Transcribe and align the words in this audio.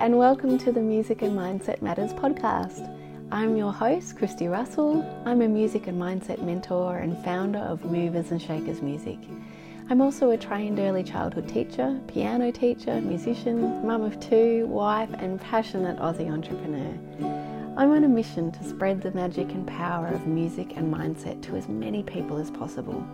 and 0.00 0.16
welcome 0.16 0.56
to 0.56 0.72
the 0.72 0.80
Music 0.80 1.20
and 1.20 1.36
Mindset 1.38 1.82
Matters 1.82 2.14
podcast. 2.14 2.88
I'm 3.30 3.54
your 3.54 3.70
host, 3.70 4.16
Christy 4.16 4.48
Russell. 4.48 5.04
I'm 5.26 5.42
a 5.42 5.46
music 5.46 5.88
and 5.88 6.00
mindset 6.00 6.42
mentor 6.42 6.96
and 6.96 7.22
founder 7.22 7.58
of 7.58 7.84
Movers 7.84 8.30
and 8.30 8.40
Shakers 8.40 8.80
Music. 8.80 9.18
I'm 9.90 10.00
also 10.00 10.30
a 10.30 10.38
trained 10.38 10.78
early 10.78 11.02
childhood 11.02 11.50
teacher, 11.50 12.00
piano 12.08 12.50
teacher, 12.50 12.98
musician, 13.02 13.86
mum 13.86 14.02
of 14.02 14.18
two, 14.20 14.66
wife, 14.68 15.10
and 15.18 15.38
passionate 15.38 15.98
Aussie 15.98 16.32
entrepreneur. 16.32 16.98
I'm 17.76 17.92
on 17.92 18.04
a 18.04 18.08
mission 18.08 18.50
to 18.52 18.64
spread 18.64 19.02
the 19.02 19.10
magic 19.10 19.50
and 19.50 19.66
power 19.66 20.06
of 20.06 20.26
music 20.26 20.78
and 20.78 20.92
mindset 20.92 21.42
to 21.42 21.56
as 21.56 21.68
many 21.68 22.02
people 22.02 22.38
as 22.38 22.50
possible. 22.50 23.06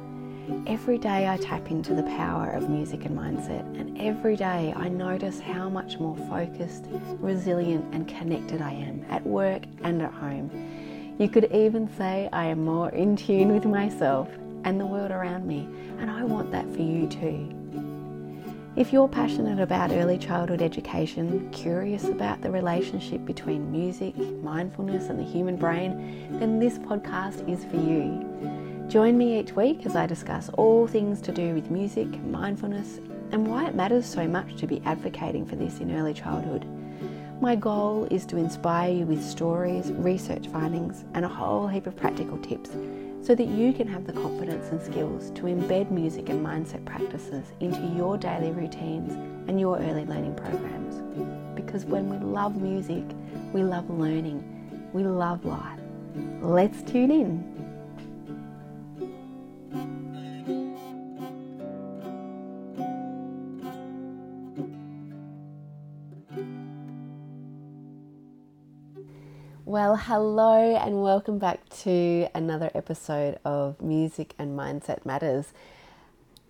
Every 0.69 0.97
day 0.97 1.29
I 1.29 1.39
tap 1.39 1.73
into 1.73 1.93
the 1.93 2.05
power 2.05 2.51
of 2.51 2.71
music 2.71 3.05
and 3.05 3.19
mindset, 3.19 3.63
and 3.81 4.01
every 4.01 4.37
day 4.37 4.73
I 4.77 4.89
notice 4.89 5.41
how 5.41 5.69
much 5.69 5.99
more 5.99 6.17
focused, 6.17 6.87
resilient, 7.19 7.93
and 7.93 8.07
connected 8.07 8.63
I 8.63 8.71
am 8.71 9.05
at 9.11 9.27
work 9.27 9.63
and 9.83 10.01
at 10.03 10.13
home. 10.13 10.49
You 11.19 11.29
could 11.29 11.51
even 11.53 11.89
say 11.97 12.29
I 12.33 12.45
am 12.45 12.65
more 12.65 12.91
in 12.91 13.17
tune 13.17 13.53
with 13.53 13.65
myself 13.65 14.29
and 14.63 14.79
the 14.79 14.87
world 14.87 15.11
around 15.11 15.49
me, 15.49 15.69
and 15.99 16.09
I 16.09 16.23
want 16.23 16.53
that 16.53 16.73
for 16.73 16.83
you 16.83 17.09
too. 17.09 17.53
If 18.77 18.93
you're 18.93 19.09
passionate 19.09 19.59
about 19.59 19.91
early 19.91 20.19
childhood 20.19 20.63
education, 20.63 21.51
curious 21.51 22.05
about 22.05 22.43
the 22.43 22.53
relationship 22.53 23.25
between 23.25 23.73
music, 23.73 24.17
mindfulness, 24.17 25.09
and 25.09 25.19
the 25.19 25.25
human 25.25 25.57
brain, 25.57 26.39
then 26.39 26.61
this 26.61 26.79
podcast 26.79 27.49
is 27.51 27.65
for 27.65 27.77
you. 27.77 28.56
Join 28.89 29.19
me 29.19 29.41
each 29.41 29.51
week 29.51 29.85
as 29.85 29.97
I 29.97 30.07
discuss 30.07 30.49
all 30.51 30.87
things 30.87 31.21
to 31.23 31.33
do 31.33 31.55
with 31.55 31.73
music, 31.73 32.07
mindfulness, 32.23 32.99
and 33.33 33.49
why 33.49 33.67
it 33.67 33.75
matters 33.75 34.07
so 34.07 34.29
much 34.29 34.55
to 34.57 34.69
be 34.69 34.81
advocating 34.85 35.45
for 35.45 35.57
this 35.57 35.81
in 35.81 35.91
early 35.91 36.15
childhood. 36.15 36.65
My 37.41 37.57
goal 37.57 38.07
is 38.13 38.25
to 38.27 38.37
inspire 38.37 38.93
you 38.93 39.05
with 39.05 39.25
stories, 39.25 39.91
research 39.91 40.47
findings, 40.47 41.05
and 41.15 41.25
a 41.25 41.29
whole 41.29 41.67
heap 41.67 41.89
of 41.89 41.97
practical 41.97 42.39
tips 42.39 42.71
so 43.23 43.35
that 43.35 43.49
you 43.49 43.73
can 43.73 43.89
have 43.89 44.07
the 44.07 44.13
confidence 44.13 44.71
and 44.71 44.81
skills 44.81 45.31
to 45.33 45.43
embed 45.43 45.91
music 45.91 46.29
and 46.29 46.47
mindset 46.47 46.85
practices 46.85 47.45
into 47.59 47.81
your 47.97 48.17
daily 48.17 48.53
routines 48.53 49.15
and 49.49 49.59
your 49.59 49.79
early 49.81 50.05
learning 50.05 50.37
programs. 50.37 51.03
Because 51.57 51.85
when 51.85 52.09
we 52.09 52.25
love 52.25 52.57
music, 52.63 53.03
we 53.53 53.65
love 53.65 53.91
learning, 53.91 54.89
we 54.93 55.03
love 55.03 55.45
life. 55.45 55.81
Let's 56.41 56.83
tune 56.83 57.11
in. 57.11 57.56
Well, 69.77 69.97
hello, 69.97 70.75
and 70.75 71.03
welcome 71.03 71.39
back 71.39 71.69
to 71.81 72.29
another 72.35 72.71
episode 72.75 73.39
of 73.45 73.79
Music 73.83 74.33
and 74.39 74.59
Mindset 74.59 75.05
Matters. 75.05 75.53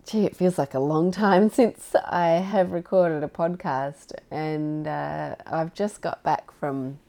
Gee, 0.05 0.23
it 0.23 0.33
feels 0.33 0.57
like 0.57 0.73
a 0.73 0.79
long 0.79 1.11
time 1.11 1.49
since 1.59 1.93
I 1.93 2.27
have 2.27 2.71
recorded 2.71 3.25
a 3.25 3.27
podcast, 3.27 4.13
and 4.31 4.87
uh, 4.87 5.35
I've 5.45 5.73
just 5.73 5.99
got 5.99 6.23
back 6.23 6.51
from 6.57 6.99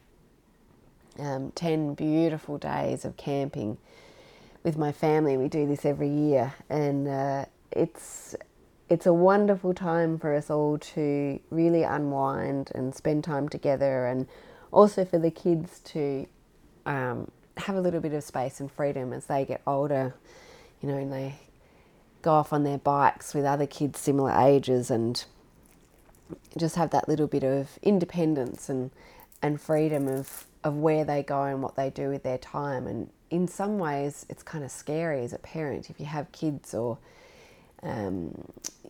um, 1.21 1.53
10 1.53 1.95
beautiful 1.95 2.59
days 2.59 3.05
of 3.05 3.17
camping 3.17 3.79
with 4.65 4.77
my 4.77 4.91
family. 4.91 5.37
We 5.37 5.47
do 5.47 5.69
this 5.69 5.85
every 5.85 6.11
year, 6.11 6.53
and 6.69 7.07
uh, 7.07 7.45
it's 7.71 8.35
it's 8.89 9.07
a 9.07 9.13
wonderful 9.13 9.73
time 9.73 10.19
for 10.19 10.35
us 10.35 10.51
all 10.51 10.79
to 10.79 11.39
really 11.51 11.85
unwind 11.85 12.73
and 12.75 12.93
spend 12.93 13.23
time 13.23 13.49
together 13.49 14.07
and 14.07 14.27
also 14.73 15.05
for 15.05 15.19
the 15.19 15.31
kids 15.31 15.81
to 15.81 16.27
um, 16.87 17.31
have 17.57 17.77
a 17.77 17.81
little 17.81 18.01
bit 18.01 18.13
of 18.13 18.25
space 18.25 18.61
and 18.61 18.71
freedom 18.71 19.13
as 19.13 19.27
they 19.27 19.45
get 19.45 19.61
older, 19.67 20.15
you 20.81 20.89
know, 20.89 20.97
and 20.97 21.13
they 21.13 21.37
go 22.23 22.33
off 22.33 22.53
on 22.53 22.65
their 22.65 22.79
bikes 22.79 23.35
with 23.35 23.45
other 23.45 23.67
kids 23.67 23.99
similar 24.01 24.33
ages 24.33 24.91
and 24.91 25.25
just 26.57 26.77
have 26.77 26.91
that 26.91 27.09
little 27.09 27.27
bit 27.27 27.45
of 27.45 27.79
independence 27.83 28.69
and, 28.69 28.91
and 29.43 29.61
freedom 29.61 30.09
of, 30.09 30.47
of 30.65 30.77
where 30.77 31.05
they 31.05 31.23
go 31.23 31.45
and 31.45 31.63
what 31.63 31.77
they 31.77 31.91
do 31.91 32.09
with 32.09 32.23
their 32.23 32.39
time. 32.39 32.87
And 32.87 33.11
in 33.31 33.47
some 33.47 33.79
ways, 33.79 34.27
it's 34.29 34.43
kind 34.43 34.65
of 34.65 34.71
scary 34.71 35.23
as 35.23 35.33
a 35.33 35.39
parent 35.39 35.91
if 35.91 36.01
you 36.01 36.07
have 36.07 36.31
kids 36.33 36.75
or 36.75 36.99
um, 37.83 38.33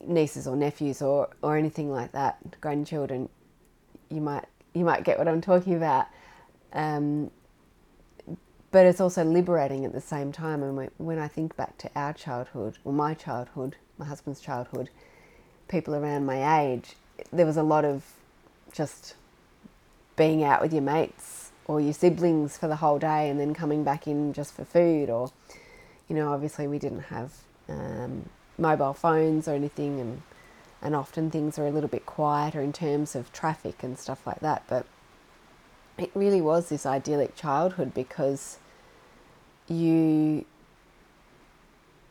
nieces 0.06 0.46
or 0.46 0.56
nephews 0.56 1.02
or, 1.02 1.28
or 1.42 1.56
anything 1.56 1.90
like 1.90 2.12
that, 2.12 2.60
grandchildren, 2.60 3.28
you 4.10 4.20
might 4.20 4.46
you 4.74 4.84
might 4.84 5.04
get 5.04 5.18
what 5.18 5.28
I'm 5.28 5.40
talking 5.40 5.74
about. 5.74 6.06
Um, 6.72 7.30
but 8.70 8.84
it's 8.84 9.00
also 9.00 9.24
liberating 9.24 9.84
at 9.84 9.92
the 9.92 10.00
same 10.00 10.30
time. 10.32 10.62
And 10.62 10.90
when 10.98 11.18
I 11.18 11.28
think 11.28 11.56
back 11.56 11.78
to 11.78 11.90
our 11.96 12.12
childhood, 12.12 12.78
or 12.84 12.92
my 12.92 13.14
childhood, 13.14 13.76
my 13.96 14.04
husband's 14.04 14.40
childhood, 14.40 14.90
people 15.68 15.94
around 15.94 16.26
my 16.26 16.60
age, 16.60 16.94
there 17.32 17.46
was 17.46 17.56
a 17.56 17.62
lot 17.62 17.84
of 17.84 18.04
just 18.72 19.14
being 20.16 20.44
out 20.44 20.60
with 20.60 20.72
your 20.72 20.82
mates 20.82 21.50
or 21.66 21.80
your 21.80 21.92
siblings 21.92 22.58
for 22.58 22.68
the 22.68 22.76
whole 22.76 22.98
day 22.98 23.30
and 23.30 23.40
then 23.40 23.54
coming 23.54 23.84
back 23.84 24.06
in 24.06 24.32
just 24.32 24.52
for 24.54 24.64
food. 24.64 25.08
Or, 25.08 25.30
you 26.08 26.14
know, 26.14 26.32
obviously 26.32 26.66
we 26.66 26.78
didn't 26.78 27.04
have 27.04 27.32
um, 27.68 28.28
mobile 28.58 28.94
phones 28.94 29.48
or 29.48 29.54
anything, 29.54 30.00
and 30.00 30.22
and 30.80 30.94
often 30.94 31.30
things 31.30 31.58
are 31.58 31.66
a 31.66 31.70
little 31.70 31.88
bit 31.88 32.06
quieter 32.06 32.60
in 32.60 32.72
terms 32.72 33.16
of 33.16 33.32
traffic 33.32 33.82
and 33.82 33.98
stuff 33.98 34.26
like 34.26 34.40
that. 34.40 34.62
But 34.68 34.86
it 35.96 36.10
really 36.14 36.40
was 36.40 36.68
this 36.68 36.86
idyllic 36.86 37.34
childhood 37.34 37.92
because 37.92 38.58
you 39.66 40.44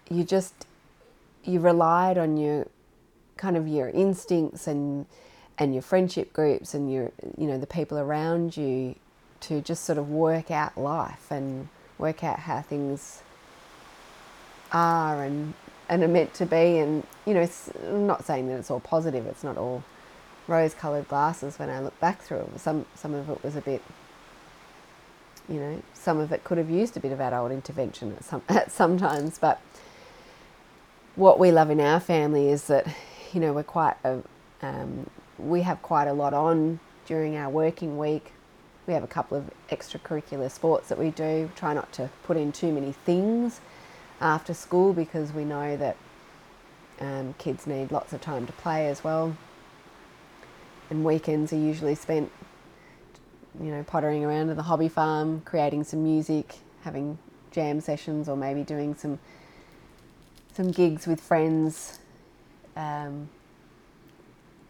you 0.10 0.24
just 0.24 0.68
you 1.44 1.60
relied 1.60 2.18
on 2.18 2.38
your 2.38 2.68
kind 3.38 3.56
of 3.56 3.68
your 3.68 3.90
instincts 3.90 4.68
and 4.68 5.06
and 5.58 5.74
your 5.74 5.82
friendship 5.82 6.34
groups 6.34 6.74
and 6.74 6.92
your 6.92 7.12
you 7.38 7.48
know 7.48 7.58
the 7.58 7.68
people 7.68 7.98
around 7.98 8.58
you 8.58 8.96
to 9.40 9.62
just 9.62 9.84
sort 9.84 9.98
of 9.98 10.10
work 10.10 10.52
out 10.52 10.78
life 10.78 11.32
and 11.32 11.70
work 11.98 12.24
out 12.24 12.40
how 12.40 12.62
things 12.62 13.22
are 14.72 15.24
and 15.24 15.54
and 15.90 16.04
are 16.04 16.08
meant 16.08 16.34
to 16.36 16.46
be. 16.46 16.78
And, 16.78 17.04
you 17.26 17.34
know, 17.34 17.48
I'm 17.88 18.08
not 18.08 18.26
saying 18.26 18.48
that 18.50 18.60
it's 18.60 18.72
all 18.72 18.80
positive, 18.80 19.26
it's 19.26 19.44
not 19.44 19.58
all 19.58 19.84
rose 20.48 20.74
coloured 20.74 21.08
glasses 21.08 21.60
when 21.60 21.70
I 21.70 21.80
look 21.80 22.00
back 22.00 22.22
through 22.22 22.50
it. 22.56 22.60
Some, 22.60 22.86
some 22.96 23.14
of 23.14 23.30
it 23.30 23.44
was 23.44 23.56
a 23.56 23.62
bit, 23.62 23.82
you 25.50 25.60
know, 25.60 25.82
some 25.94 26.20
of 26.20 26.32
it 26.32 26.44
could 26.44 26.58
have 26.58 26.70
used 26.70 26.96
a 26.98 27.00
bit 27.00 27.12
of 27.12 27.20
adult 27.20 27.52
intervention 27.52 28.14
at 28.14 28.24
some 28.24 28.42
at 28.50 28.72
sometimes. 28.72 29.38
But 29.38 29.62
what 31.16 31.40
we 31.40 31.52
love 31.52 31.70
in 31.70 31.80
our 31.80 32.00
family 32.00 32.50
is 32.50 32.68
that, 32.68 32.88
you 33.34 33.40
know, 33.40 33.54
we're 33.54 33.64
quite 33.64 33.96
a, 34.04 34.20
um, 34.62 35.10
we 35.38 35.62
have 35.62 35.82
quite 35.82 36.08
a 36.08 36.14
lot 36.14 36.34
on 36.34 36.80
during 37.06 37.36
our 37.36 37.50
working 37.50 37.98
week. 37.98 38.34
We 38.88 38.94
have 38.94 39.04
a 39.04 39.08
couple 39.08 39.38
of 39.38 39.50
extracurricular 39.70 40.50
sports 40.50 40.88
that 40.90 40.98
we 40.98 41.12
do. 41.12 41.52
Try 41.56 41.74
not 41.74 41.92
to 41.94 42.10
put 42.24 42.38
in 42.38 42.54
too 42.54 42.72
many 42.72 42.94
things 42.94 43.60
after 44.20 44.54
school 44.54 44.94
because 44.94 45.32
we 45.32 45.46
know 45.46 45.78
that 45.78 45.96
um, 47.00 47.36
kids 47.38 47.68
need 47.68 47.92
lots 47.92 48.14
of 48.14 48.22
time 48.22 48.46
to 48.48 48.54
play 48.54 48.88
as 48.88 49.04
well. 49.04 49.36
And 50.90 51.04
weekends 51.04 51.52
are 51.54 51.58
usually 51.58 51.96
spent, 51.96 52.32
you 53.62 53.72
know, 53.72 53.84
pottering 53.84 54.24
around 54.24 54.50
at 54.50 54.56
the 54.56 54.64
hobby 54.64 54.88
farm, 54.88 55.42
creating 55.46 55.84
some 55.84 56.04
music, 56.04 56.56
having 56.84 57.18
jam 57.52 57.82
sessions, 57.82 58.30
or 58.30 58.38
maybe 58.38 58.64
doing 58.64 58.96
some 58.96 59.20
some 60.54 60.72
gigs 60.72 61.06
with 61.06 61.22
friends. 61.22 62.00
Um, 62.76 63.30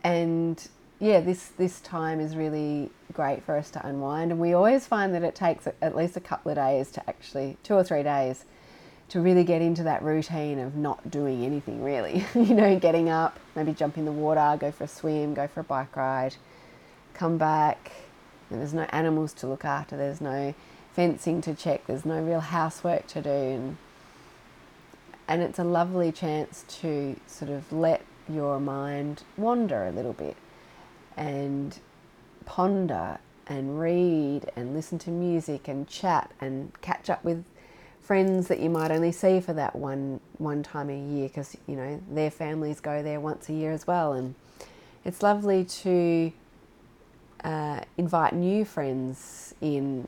and 0.04 0.68
yeah, 1.00 1.20
this 1.20 1.50
this 1.58 1.80
time 1.82 2.20
is 2.20 2.36
really 2.36 2.90
great 3.14 3.44
for 3.44 3.56
us 3.56 3.70
to 3.72 3.86
unwind. 3.86 4.32
And 4.32 4.40
we 4.40 4.54
always 4.54 4.88
find 4.88 5.14
that 5.14 5.24
it 5.24 5.36
takes 5.36 5.68
at 5.68 5.96
least 5.96 6.18
a 6.18 6.20
couple 6.20 6.52
of 6.52 6.58
days 6.58 6.92
to 6.92 7.10
actually, 7.10 7.58
two 7.64 7.76
or 7.76 7.84
three 7.84 8.04
days, 8.04 8.46
to 9.10 9.22
really 9.22 9.44
get 9.44 9.62
into 9.62 9.84
that 9.84 10.04
routine 10.04 10.60
of 10.60 10.76
not 10.76 11.10
doing 11.10 11.46
anything 11.46 11.84
really. 11.84 12.26
you 12.36 12.54
know, 12.54 12.78
getting 12.80 13.10
up, 13.10 13.40
maybe 13.56 13.74
jump 13.74 13.98
in 13.98 14.06
the 14.06 14.12
water, 14.12 14.58
go 14.60 14.72
for 14.72 14.84
a 14.84 14.88
swim, 14.88 15.34
go 15.34 15.48
for 15.48 15.62
a 15.62 15.64
bike 15.64 15.96
ride, 15.96 16.36
come 17.14 17.38
back. 17.38 17.92
There's 18.50 18.74
no 18.74 18.84
animals 18.90 19.34
to 19.34 19.48
look 19.48 19.66
after, 19.66 19.98
there's 19.98 20.22
no 20.22 20.54
fencing 20.94 21.42
to 21.42 21.54
check, 21.54 21.86
there's 21.88 22.06
no 22.06 22.22
real 22.22 22.40
housework 22.40 23.08
to 23.08 23.22
do. 23.22 23.30
And, 23.30 23.78
and 25.28 25.42
it's 25.42 25.60
a 25.60 25.64
lovely 25.64 26.12
chance 26.12 26.64
to 26.82 27.18
sort 27.28 27.52
of 27.52 27.72
let 27.72 28.02
your 28.30 28.60
mind 28.60 29.24
wander 29.38 29.86
a 29.86 29.92
little 29.92 30.14
bit 30.14 30.36
and 31.16 31.80
ponder 32.46 33.20
and 33.48 33.80
read 33.80 34.50
and 34.56 34.74
listen 34.74 35.00
to 35.00 35.10
music 35.10 35.68
and 35.68 35.88
chat 35.88 36.32
and 36.42 36.72
catch 36.82 37.10
up 37.10 37.24
with 37.24 37.46
friends 38.08 38.48
that 38.48 38.60
you 38.60 38.70
might 38.70 38.90
only 38.90 39.12
see 39.12 39.40
for 39.42 39.54
that 39.54 39.76
one 39.76 40.20
one 40.38 40.64
time 40.64 40.90
a 40.90 40.98
year 40.98 41.28
because 41.28 41.58
you 41.68 41.76
know 41.76 42.02
their 42.10 42.32
families 42.32 42.80
go 42.80 43.04
there 43.04 43.20
once 43.20 43.50
a 43.50 43.54
year 43.54 43.74
as 43.74 43.86
well 43.86 44.14
and 44.14 44.34
it's 45.04 45.22
lovely 45.22 45.66
to 45.66 46.32
uh, 47.44 47.82
invite 47.98 48.34
new 48.34 48.66
friends 48.66 49.54
in 49.62 50.06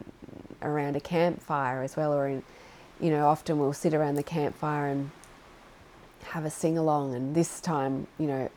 around 0.61 0.95
a 0.95 0.99
campfire 0.99 1.83
as 1.83 1.95
well, 1.95 2.13
or 2.13 2.27
in, 2.27 2.43
you 2.99 3.09
know, 3.09 3.27
often 3.27 3.59
we'll 3.59 3.73
sit 3.73 3.93
around 3.93 4.15
the 4.15 4.23
campfire 4.23 4.87
and 4.87 5.11
have 6.25 6.45
a 6.45 6.49
sing 6.49 6.77
along. 6.77 7.15
And 7.15 7.35
this 7.35 7.61
time, 7.61 8.07
you 8.17 8.27
know, 8.27 8.49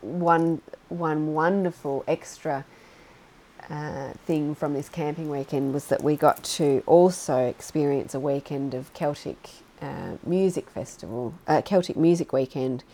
one 0.00 0.60
one 0.88 1.34
wonderful 1.34 2.04
extra 2.06 2.64
uh, 3.70 4.12
thing 4.26 4.54
from 4.54 4.74
this 4.74 4.88
camping 4.88 5.28
weekend 5.28 5.74
was 5.74 5.86
that 5.86 6.02
we 6.02 6.16
got 6.16 6.44
to 6.44 6.82
also 6.86 7.46
experience 7.46 8.14
a 8.14 8.20
weekend 8.20 8.74
of 8.74 8.92
Celtic 8.94 9.50
uh, 9.82 10.16
music 10.24 10.70
festival, 10.70 11.34
uh, 11.46 11.62
Celtic 11.62 11.96
music 11.96 12.32
weekend 12.32 12.84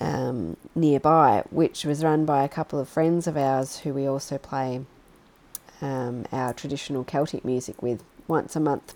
um, 0.00 0.56
nearby, 0.74 1.44
which 1.50 1.84
was 1.84 2.02
run 2.02 2.24
by 2.24 2.42
a 2.42 2.48
couple 2.48 2.78
of 2.78 2.88
friends 2.88 3.26
of 3.26 3.36
ours 3.36 3.80
who 3.80 3.92
we 3.92 4.06
also 4.06 4.38
play 4.38 4.84
um, 5.80 6.26
our 6.32 6.52
traditional 6.52 7.04
Celtic 7.04 7.44
music 7.44 7.82
with 7.82 8.02
once 8.26 8.56
a 8.56 8.60
month. 8.60 8.94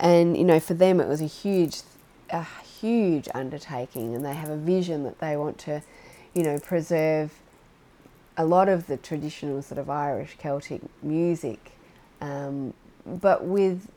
And 0.00 0.36
you 0.36 0.44
know, 0.44 0.58
for 0.58 0.74
them, 0.74 1.00
it 1.00 1.08
was 1.08 1.20
a 1.20 1.26
huge, 1.26 1.82
a 2.30 2.44
huge 2.80 3.28
undertaking, 3.34 4.14
and 4.14 4.24
they 4.24 4.34
have 4.34 4.48
a 4.48 4.56
vision 4.56 5.04
that 5.04 5.20
they 5.20 5.36
want 5.36 5.58
to, 5.58 5.82
you 6.34 6.42
know, 6.42 6.58
preserve 6.58 7.32
a 8.36 8.44
lot 8.44 8.68
of 8.68 8.86
the 8.86 8.96
traditional 8.96 9.62
sort 9.62 9.78
of 9.78 9.90
Irish 9.90 10.36
Celtic 10.38 10.80
music, 11.02 11.72
um, 12.20 12.72
but 13.04 13.44
with, 13.44 13.90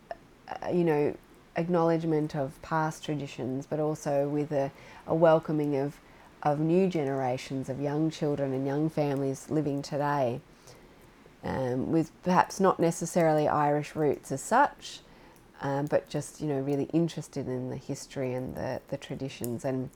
uh, 0.49 0.69
you 0.69 0.83
know, 0.83 1.15
acknowledgement 1.55 2.35
of 2.35 2.61
past 2.61 3.03
traditions, 3.03 3.65
but 3.65 3.79
also 3.79 4.27
with 4.27 4.51
a, 4.51 4.71
a 5.07 5.15
welcoming 5.15 5.75
of, 5.77 5.99
of 6.43 6.59
new 6.59 6.87
generations 6.87 7.69
of 7.69 7.79
young 7.79 8.11
children 8.11 8.53
and 8.53 8.67
young 8.67 8.89
families 8.89 9.49
living 9.49 9.81
today, 9.81 10.41
um, 11.43 11.91
with 11.91 12.11
perhaps 12.23 12.59
not 12.59 12.79
necessarily 12.79 13.47
Irish 13.47 13.95
roots 13.95 14.31
as 14.31 14.41
such, 14.41 14.99
um, 15.61 15.85
but 15.85 16.09
just 16.09 16.41
you 16.41 16.47
know 16.47 16.59
really 16.59 16.89
interested 16.91 17.47
in 17.47 17.69
the 17.69 17.77
history 17.77 18.33
and 18.33 18.55
the, 18.55 18.81
the 18.89 18.97
traditions. 18.97 19.63
And 19.63 19.89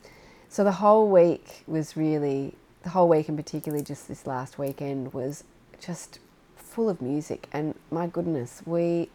so 0.48 0.64
the 0.64 0.72
whole 0.72 1.10
week 1.10 1.64
was 1.68 1.98
really 1.98 2.56
the 2.84 2.90
whole 2.90 3.08
week, 3.08 3.28
and 3.28 3.38
particularly 3.38 3.84
just 3.84 4.08
this 4.08 4.26
last 4.26 4.58
weekend, 4.58 5.14
was 5.14 5.44
just 5.80 6.20
full 6.56 6.90
of 6.90 7.02
music. 7.02 7.48
And 7.52 7.76
my 7.92 8.08
goodness, 8.08 8.62
we 8.66 9.10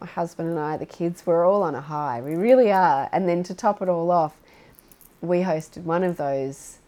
my 0.00 0.06
husband 0.06 0.48
and 0.48 0.58
I, 0.58 0.76
the 0.76 0.86
kids, 0.86 1.26
we're 1.26 1.44
all 1.44 1.62
on 1.62 1.74
a 1.74 1.80
high. 1.80 2.20
We 2.20 2.34
really 2.34 2.70
are. 2.70 3.08
And 3.12 3.28
then 3.28 3.42
to 3.44 3.54
top 3.54 3.82
it 3.82 3.88
all 3.88 4.10
off, 4.10 4.36
we 5.20 5.40
hosted 5.40 5.82
one 5.82 6.04
of 6.04 6.16
those 6.16 6.78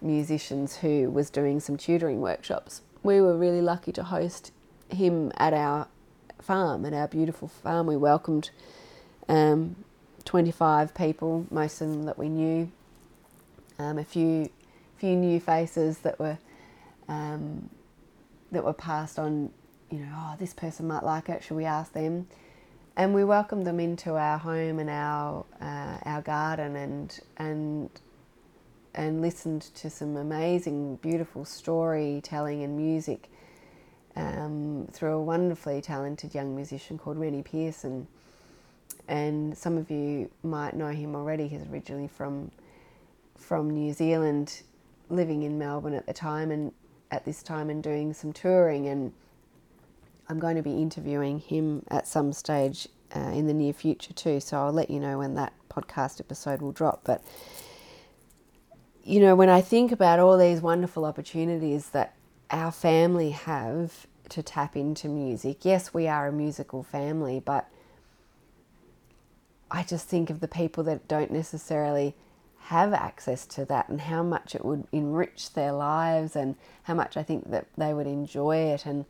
musicians 0.00 0.78
who 0.78 1.10
was 1.10 1.30
doing 1.30 1.60
some 1.60 1.76
tutoring 1.76 2.20
workshops. 2.20 2.82
We 3.02 3.20
were 3.20 3.36
really 3.36 3.60
lucky 3.60 3.92
to 3.92 4.02
host 4.02 4.52
him 4.88 5.32
at 5.36 5.54
our 5.54 5.86
farm, 6.40 6.84
at 6.84 6.92
our 6.92 7.06
beautiful 7.06 7.48
farm. 7.48 7.86
We 7.86 7.96
welcomed 7.96 8.50
um, 9.28 9.76
25 10.24 10.94
people, 10.94 11.46
most 11.50 11.80
of 11.80 11.90
them 11.90 12.04
that 12.04 12.18
we 12.18 12.28
knew, 12.28 12.70
um, 13.78 13.98
a 13.98 14.04
few 14.04 14.50
few 14.98 15.16
new 15.16 15.40
faces 15.40 15.98
that 15.98 16.18
were 16.18 16.38
um, 17.08 17.70
that 18.52 18.64
were 18.64 18.72
passed 18.72 19.18
on. 19.18 19.50
You 19.90 20.00
know, 20.00 20.12
oh, 20.14 20.34
this 20.38 20.52
person 20.52 20.86
might 20.86 21.02
like 21.02 21.30
it. 21.30 21.42
Should 21.42 21.56
we 21.56 21.64
ask 21.64 21.92
them? 21.92 22.26
and 22.98 23.14
we 23.14 23.22
welcomed 23.22 23.64
them 23.64 23.78
into 23.78 24.16
our 24.16 24.38
home 24.38 24.80
and 24.80 24.90
our 24.90 25.46
uh, 25.60 25.98
our 26.04 26.20
garden 26.20 26.74
and 26.76 27.20
and 27.36 27.88
and 28.94 29.22
listened 29.22 29.62
to 29.76 29.88
some 29.88 30.16
amazing, 30.16 30.96
beautiful 30.96 31.44
storytelling 31.44 32.64
and 32.64 32.76
music 32.76 33.28
um, 34.16 34.88
through 34.92 35.12
a 35.12 35.22
wonderfully 35.22 35.80
talented 35.80 36.34
young 36.34 36.56
musician 36.56 36.98
called 36.98 37.16
Rennie 37.16 37.42
Pearson. 37.42 38.08
And 39.06 39.56
some 39.56 39.78
of 39.78 39.90
you 39.90 40.30
might 40.42 40.74
know 40.74 40.88
him 40.88 41.14
already. 41.14 41.46
He's 41.46 41.62
originally 41.70 42.08
from 42.08 42.50
from 43.36 43.70
New 43.70 43.92
Zealand, 43.92 44.62
living 45.08 45.42
in 45.42 45.58
Melbourne 45.58 45.94
at 45.94 46.06
the 46.06 46.12
time 46.12 46.50
and 46.50 46.72
at 47.10 47.24
this 47.24 47.42
time 47.42 47.70
and 47.70 47.82
doing 47.82 48.12
some 48.12 48.32
touring 48.32 48.86
and 48.86 49.12
I'm 50.28 50.38
going 50.38 50.56
to 50.56 50.62
be 50.62 50.82
interviewing 50.82 51.38
him 51.38 51.84
at 51.88 52.06
some 52.06 52.32
stage 52.32 52.86
uh, 53.16 53.30
in 53.30 53.46
the 53.46 53.54
near 53.54 53.72
future 53.72 54.12
too. 54.12 54.40
So 54.40 54.58
I'll 54.58 54.72
let 54.72 54.90
you 54.90 55.00
know 55.00 55.18
when 55.18 55.34
that 55.34 55.54
podcast 55.70 56.20
episode 56.20 56.60
will 56.60 56.72
drop. 56.72 57.02
But 57.04 57.22
you 59.02 59.20
know, 59.20 59.34
when 59.34 59.48
I 59.48 59.62
think 59.62 59.90
about 59.90 60.18
all 60.18 60.36
these 60.36 60.60
wonderful 60.60 61.06
opportunities 61.06 61.90
that 61.90 62.14
our 62.50 62.70
family 62.70 63.30
have 63.30 64.06
to 64.28 64.42
tap 64.42 64.76
into 64.76 65.08
music, 65.08 65.64
yes, 65.64 65.94
we 65.94 66.06
are 66.06 66.28
a 66.28 66.32
musical 66.32 66.82
family, 66.82 67.40
but 67.40 67.66
I 69.70 69.82
just 69.82 70.08
think 70.08 70.28
of 70.28 70.40
the 70.40 70.48
people 70.48 70.84
that 70.84 71.08
don't 71.08 71.30
necessarily 71.30 72.14
have 72.68 72.92
access 72.92 73.46
to 73.46 73.64
that 73.64 73.88
and 73.88 73.98
how 73.98 74.22
much 74.22 74.54
it 74.54 74.62
would 74.62 74.86
enrich 74.92 75.54
their 75.54 75.72
lives 75.72 76.36
and 76.36 76.54
how 76.82 76.92
much 76.92 77.16
I 77.16 77.22
think 77.22 77.50
that 77.50 77.66
they 77.78 77.94
would 77.94 78.06
enjoy 78.06 78.56
it 78.56 78.84
and 78.84 79.06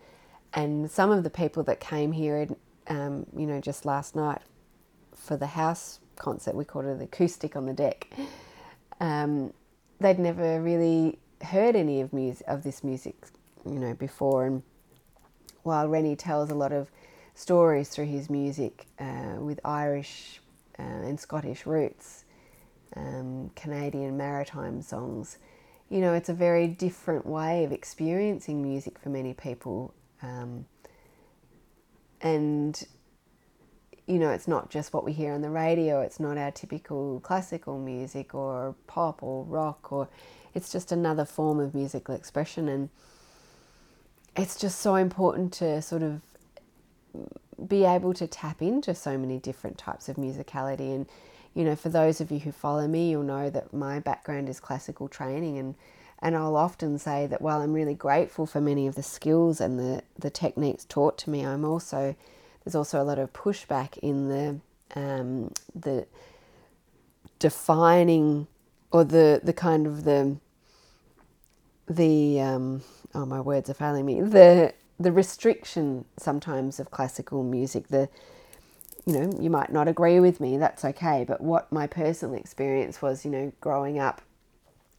and 0.54 0.88
some 0.88 1.10
of 1.10 1.24
the 1.24 1.30
people 1.30 1.64
that 1.64 1.80
came 1.80 2.12
here, 2.12 2.48
um, 2.86 3.26
you 3.36 3.46
know, 3.46 3.60
just 3.60 3.84
last 3.84 4.14
night 4.14 4.40
for 5.12 5.36
the 5.36 5.48
house 5.48 5.98
concert, 6.14 6.54
we 6.54 6.64
called 6.64 6.86
it 6.86 6.98
the 6.98 7.04
acoustic 7.04 7.56
on 7.56 7.66
the 7.66 7.72
deck. 7.72 8.08
Um, 9.00 9.52
they'd 10.00 10.18
never 10.18 10.60
really 10.60 11.18
heard 11.42 11.74
any 11.76 12.00
of 12.00 12.12
music 12.12 12.46
of 12.46 12.62
this 12.62 12.82
music, 12.84 13.16
you 13.66 13.78
know, 13.78 13.92
before. 13.92 14.46
And 14.46 14.62
while 15.64 15.88
Rennie 15.88 16.16
tells 16.16 16.50
a 16.50 16.54
lot 16.54 16.72
of 16.72 16.90
stories 17.34 17.88
through 17.88 18.06
his 18.06 18.30
music 18.30 18.86
uh, 19.00 19.36
with 19.38 19.60
Irish 19.64 20.40
uh, 20.78 20.82
and 20.82 21.20
Scottish 21.20 21.66
roots, 21.66 22.24
um, 22.96 23.50
Canadian 23.54 24.16
maritime 24.16 24.82
songs, 24.82 25.38
you 25.88 26.00
know, 26.00 26.12
it's 26.14 26.28
a 26.28 26.34
very 26.34 26.66
different 26.66 27.26
way 27.26 27.64
of 27.64 27.72
experiencing 27.72 28.62
music 28.62 28.98
for 28.98 29.08
many 29.08 29.34
people 29.34 29.94
um, 30.22 30.66
and 32.20 32.86
you 34.08 34.18
know, 34.18 34.30
it's 34.30 34.48
not 34.48 34.70
just 34.70 34.94
what 34.94 35.04
we 35.04 35.12
hear 35.12 35.34
on 35.34 35.42
the 35.42 35.50
radio, 35.50 36.00
it's 36.00 36.18
not 36.18 36.38
our 36.38 36.50
typical 36.50 37.20
classical 37.20 37.78
music 37.78 38.34
or 38.34 38.74
pop 38.86 39.22
or 39.22 39.44
rock, 39.44 39.92
or 39.92 40.08
it's 40.54 40.72
just 40.72 40.90
another 40.90 41.26
form 41.26 41.60
of 41.60 41.74
musical 41.74 42.14
expression. 42.14 42.68
And 42.68 42.88
it's 44.34 44.58
just 44.58 44.80
so 44.80 44.94
important 44.94 45.52
to 45.54 45.82
sort 45.82 46.02
of 46.02 46.22
be 47.68 47.84
able 47.84 48.14
to 48.14 48.26
tap 48.26 48.62
into 48.62 48.94
so 48.94 49.18
many 49.18 49.38
different 49.38 49.76
types 49.76 50.08
of 50.08 50.16
musicality. 50.16 50.94
And, 50.94 51.06
you 51.54 51.64
know, 51.64 51.76
for 51.76 51.88
those 51.88 52.20
of 52.20 52.30
you 52.30 52.40
who 52.40 52.52
follow 52.52 52.86
me, 52.88 53.10
you'll 53.10 53.22
know 53.24 53.50
that 53.50 53.72
my 53.72 54.00
background 54.00 54.48
is 54.48 54.60
classical 54.60 55.08
training 55.08 55.58
and 55.58 55.74
and 56.20 56.36
I'll 56.36 56.56
often 56.56 56.98
say 56.98 57.28
that 57.28 57.42
while 57.42 57.60
I'm 57.62 57.72
really 57.72 57.94
grateful 57.94 58.46
for 58.46 58.60
many 58.60 58.88
of 58.88 58.96
the 58.96 59.04
skills 59.04 59.60
and 59.60 59.78
the, 59.78 60.02
the 60.18 60.30
techniques 60.30 60.84
taught 60.84 61.16
to 61.18 61.30
me, 61.30 61.46
I'm 61.46 61.64
also 61.64 62.16
there's 62.64 62.74
also 62.74 63.00
a 63.00 63.04
lot 63.04 63.18
of 63.18 63.32
pushback 63.32 63.98
in 63.98 64.28
the 64.28 64.60
um, 65.00 65.52
the 65.74 66.06
defining 67.38 68.46
or 68.92 69.04
the 69.04 69.40
the 69.42 69.52
kind 69.52 69.86
of 69.86 70.04
the 70.04 70.36
the 71.88 72.40
um, 72.40 72.82
oh 73.14 73.26
my 73.26 73.40
words 73.40 73.70
are 73.70 73.74
failing 73.74 74.06
me 74.06 74.20
the 74.20 74.74
the 75.00 75.12
restriction 75.12 76.04
sometimes 76.18 76.80
of 76.80 76.90
classical 76.90 77.42
music 77.42 77.88
the 77.88 78.08
you 79.08 79.14
know 79.18 79.32
you 79.40 79.50
might 79.50 79.72
not 79.72 79.88
agree 79.88 80.20
with 80.20 80.40
me 80.40 80.58
that's 80.58 80.84
okay 80.84 81.24
but 81.26 81.40
what 81.40 81.72
my 81.72 81.86
personal 81.86 82.36
experience 82.36 83.02
was 83.02 83.24
you 83.24 83.30
know 83.30 83.52
growing 83.60 83.98
up 83.98 84.20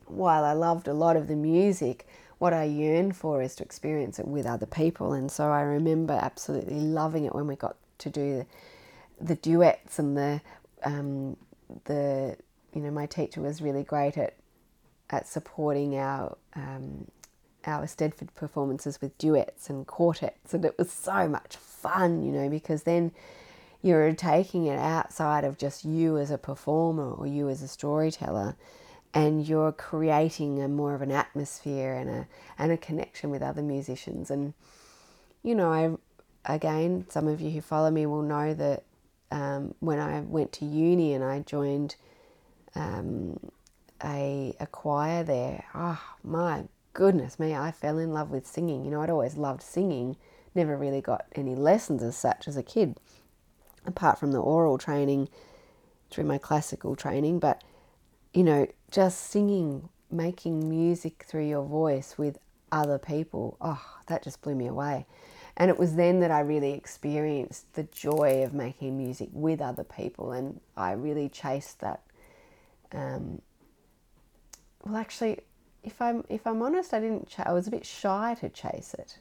while 0.10 0.44
I 0.44 0.54
loved 0.54 0.88
a 0.88 0.94
lot 0.94 1.16
of 1.16 1.28
the 1.28 1.36
music, 1.36 2.08
what 2.40 2.54
I 2.54 2.64
yearned 2.64 3.16
for 3.16 3.42
is 3.42 3.56
to 3.56 3.64
experience 3.64 4.20
it 4.20 4.28
with 4.28 4.46
other 4.46 4.66
people. 4.66 5.14
And 5.14 5.32
so 5.32 5.46
I 5.52 5.62
remember 5.62 6.14
absolutely 6.14 6.80
loving 6.80 7.26
it 7.26 7.36
when 7.36 7.48
we 7.48 7.56
got 7.56 7.76
to 8.00 8.10
do 8.10 8.46
the, 9.20 9.26
the 9.26 9.36
duets 9.36 10.00
and 10.00 10.18
the 10.18 10.42
um, 10.84 11.36
the 11.86 12.38
you 12.74 12.82
know 12.82 12.92
my 12.92 13.06
teacher 13.06 13.42
was 13.42 13.62
really 13.62 13.84
great 13.84 14.18
at 14.18 14.36
at 15.10 15.28
supporting 15.28 15.98
our 15.98 16.38
um, 16.56 17.08
our 17.66 17.84
Eisteddfod 17.84 18.34
performances 18.36 19.02
with 19.02 19.18
duets 19.18 19.70
and 19.70 19.86
quartets, 19.86 20.54
and 20.54 20.64
it 20.64 20.78
was 20.78 20.90
so 20.90 21.28
much 21.28 21.58
fun, 21.58 22.24
you 22.24 22.32
know, 22.32 22.50
because 22.50 22.84
then 22.84 23.12
you're 23.82 24.12
taking 24.14 24.66
it 24.66 24.78
outside 24.78 25.44
of 25.44 25.58
just 25.58 25.86
you 25.86 26.18
as 26.18 26.32
a 26.32 26.38
performer 26.38 27.12
or 27.12 27.26
you 27.26 27.50
as 27.50 27.62
a 27.62 27.68
storyteller 27.68 28.56
and 29.14 29.48
you're 29.48 29.72
creating 29.72 30.62
a 30.62 30.68
more 30.68 30.94
of 30.94 31.02
an 31.02 31.12
atmosphere 31.12 31.94
and 31.94 32.10
a 32.10 32.28
and 32.58 32.72
a 32.72 32.78
connection 32.78 33.30
with 33.30 33.42
other 33.42 33.62
musicians 33.62 34.30
and 34.30 34.54
you 35.42 35.56
know 35.56 35.72
I 35.72 36.54
again 36.54 37.06
some 37.10 37.28
of 37.28 37.42
you 37.42 37.50
who 37.52 37.62
follow 37.62 37.90
me 37.90 38.06
will 38.06 38.22
know 38.22 38.54
that 38.54 38.84
um, 39.32 39.76
when 39.80 40.00
I 40.00 40.22
went 40.22 40.52
to 40.54 40.66
uni 40.66 41.14
and 41.14 41.24
I 41.24 41.40
joined 41.40 41.96
um, 42.76 43.40
a, 44.04 44.56
a 44.60 44.68
choir 44.68 45.24
there 45.24 45.66
oh 45.74 46.02
my 46.24 46.66
goodness 46.94 47.40
me, 47.40 47.56
I 47.56 47.72
fell 47.72 47.98
in 47.98 48.12
love 48.12 48.30
with 48.30 48.46
singing. 48.46 48.84
You 48.84 48.92
know, 48.92 49.02
I'd 49.02 49.10
always 49.10 49.38
loved 49.38 49.62
singing, 49.62 50.18
never 50.54 50.76
really 50.76 51.02
got 51.02 51.26
any 51.34 51.56
lessons 51.56 52.04
as 52.04 52.18
such 52.18 52.48
as 52.48 52.58
a 52.58 52.64
kid, 52.64 53.00
apart 53.86 54.20
from 54.20 54.32
the 54.32 54.40
aural 54.40 54.78
training 54.78 55.30
through 56.10 56.26
my 56.26 56.38
classical 56.38 56.96
training. 56.96 57.40
But, 57.40 57.64
you 58.34 58.44
know, 58.44 58.68
just 58.92 59.20
singing, 59.20 59.90
making 60.12 60.70
music 60.70 61.26
through 61.28 61.48
your 61.48 61.64
voice 61.64 62.18
with 62.18 62.38
other 62.72 62.98
people, 62.98 63.58
oh, 63.62 63.84
that 64.08 64.24
just 64.24 64.42
blew 64.42 64.56
me 64.56 64.68
away. 64.68 65.06
And 65.58 65.70
it 65.70 65.78
was 65.78 65.96
then 65.96 66.22
that 66.22 66.32
I 66.32 66.40
really 66.40 66.72
experienced 66.72 67.74
the 67.74 67.84
joy 67.84 68.44
of 68.46 68.54
making 68.54 68.98
music 68.98 69.30
with 69.34 69.60
other 69.60 69.84
people, 69.84 70.32
and 70.32 70.62
I 70.78 70.94
really 70.94 71.28
chased 71.28 71.82
that. 71.82 72.02
Um, 72.94 73.42
well, 74.86 74.96
actually, 74.96 75.40
if 75.84 76.02
I'm 76.02 76.24
if 76.30 76.48
I'm 76.48 76.62
honest, 76.62 76.94
I 76.94 77.02
didn't. 77.02 77.28
Ch- 77.28 77.42
I 77.42 77.52
was 77.52 77.68
a 77.68 77.72
bit 77.72 77.86
shy 77.86 78.38
to 78.40 78.48
chase 78.48 78.96
it, 78.98 79.20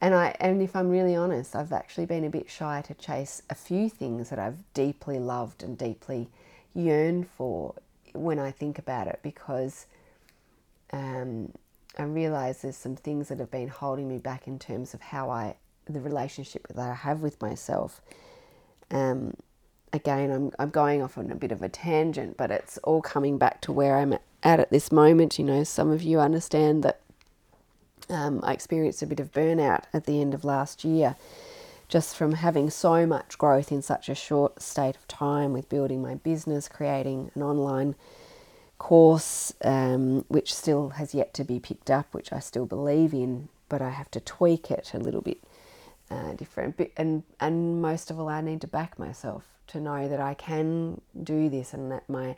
and 0.00 0.14
I 0.14 0.34
and 0.40 0.62
if 0.62 0.74
I'm 0.74 0.88
really 0.88 1.14
honest, 1.14 1.54
I've 1.54 1.72
actually 1.72 2.06
been 2.06 2.24
a 2.24 2.30
bit 2.30 2.50
shy 2.50 2.82
to 2.86 2.94
chase 2.94 3.42
a 3.50 3.54
few 3.54 3.88
things 3.88 4.30
that 4.30 4.38
I've 4.38 4.62
deeply 4.74 5.18
loved 5.18 5.62
and 5.62 5.76
deeply 5.76 6.28
yearned 6.74 7.28
for 7.28 7.74
when 8.12 8.38
I 8.38 8.50
think 8.50 8.78
about 8.78 9.06
it, 9.06 9.20
because 9.22 9.86
um, 10.92 11.52
I 11.98 12.02
realize 12.02 12.62
there's 12.62 12.76
some 12.76 12.96
things 12.96 13.28
that 13.28 13.38
have 13.38 13.50
been 13.50 13.68
holding 13.68 14.08
me 14.08 14.18
back 14.18 14.46
in 14.46 14.58
terms 14.58 14.94
of 14.94 15.00
how 15.00 15.30
I, 15.30 15.56
the 15.86 16.00
relationship 16.00 16.66
that 16.68 16.78
I 16.78 16.94
have 16.94 17.20
with 17.20 17.40
myself. 17.40 18.00
Um, 18.90 19.34
again, 19.92 20.30
I'm, 20.30 20.52
I'm 20.58 20.70
going 20.70 21.02
off 21.02 21.18
on 21.18 21.30
a 21.30 21.36
bit 21.36 21.52
of 21.52 21.62
a 21.62 21.68
tangent, 21.68 22.36
but 22.36 22.50
it's 22.50 22.78
all 22.78 23.02
coming 23.02 23.38
back 23.38 23.60
to 23.62 23.72
where 23.72 23.98
I'm 23.98 24.14
at 24.14 24.60
at 24.60 24.70
this 24.70 24.90
moment. 24.90 25.38
You 25.38 25.44
know, 25.44 25.64
some 25.64 25.90
of 25.90 26.02
you 26.02 26.20
understand 26.20 26.82
that 26.82 27.00
um, 28.10 28.40
I 28.42 28.52
experienced 28.52 29.02
a 29.02 29.06
bit 29.06 29.20
of 29.20 29.32
burnout 29.32 29.84
at 29.92 30.04
the 30.04 30.20
end 30.20 30.34
of 30.34 30.44
last 30.44 30.84
year 30.84 31.16
just 31.90 32.16
from 32.16 32.32
having 32.32 32.70
so 32.70 33.04
much 33.04 33.36
growth 33.36 33.72
in 33.72 33.82
such 33.82 34.08
a 34.08 34.14
short 34.14 34.62
state 34.62 34.94
of 34.94 35.08
time 35.08 35.52
with 35.52 35.68
building 35.68 36.00
my 36.00 36.14
business, 36.14 36.68
creating 36.68 37.32
an 37.34 37.42
online 37.42 37.96
course, 38.78 39.52
um, 39.64 40.24
which 40.28 40.54
still 40.54 40.90
has 40.90 41.14
yet 41.14 41.34
to 41.34 41.42
be 41.42 41.58
picked 41.58 41.90
up, 41.90 42.06
which 42.12 42.32
I 42.32 42.38
still 42.38 42.64
believe 42.64 43.12
in, 43.12 43.48
but 43.68 43.82
I 43.82 43.90
have 43.90 44.08
to 44.12 44.20
tweak 44.20 44.70
it 44.70 44.92
a 44.94 44.98
little 44.98 45.20
bit 45.20 45.38
uh, 46.10 46.32
different. 46.34 46.80
And 46.96 47.24
and 47.40 47.82
most 47.82 48.08
of 48.10 48.20
all, 48.20 48.28
I 48.28 48.40
need 48.40 48.60
to 48.60 48.68
back 48.68 48.96
myself 48.96 49.44
to 49.68 49.80
know 49.80 50.08
that 50.08 50.20
I 50.20 50.34
can 50.34 51.00
do 51.20 51.48
this 51.48 51.74
and 51.74 51.90
that 51.90 52.08
my 52.08 52.36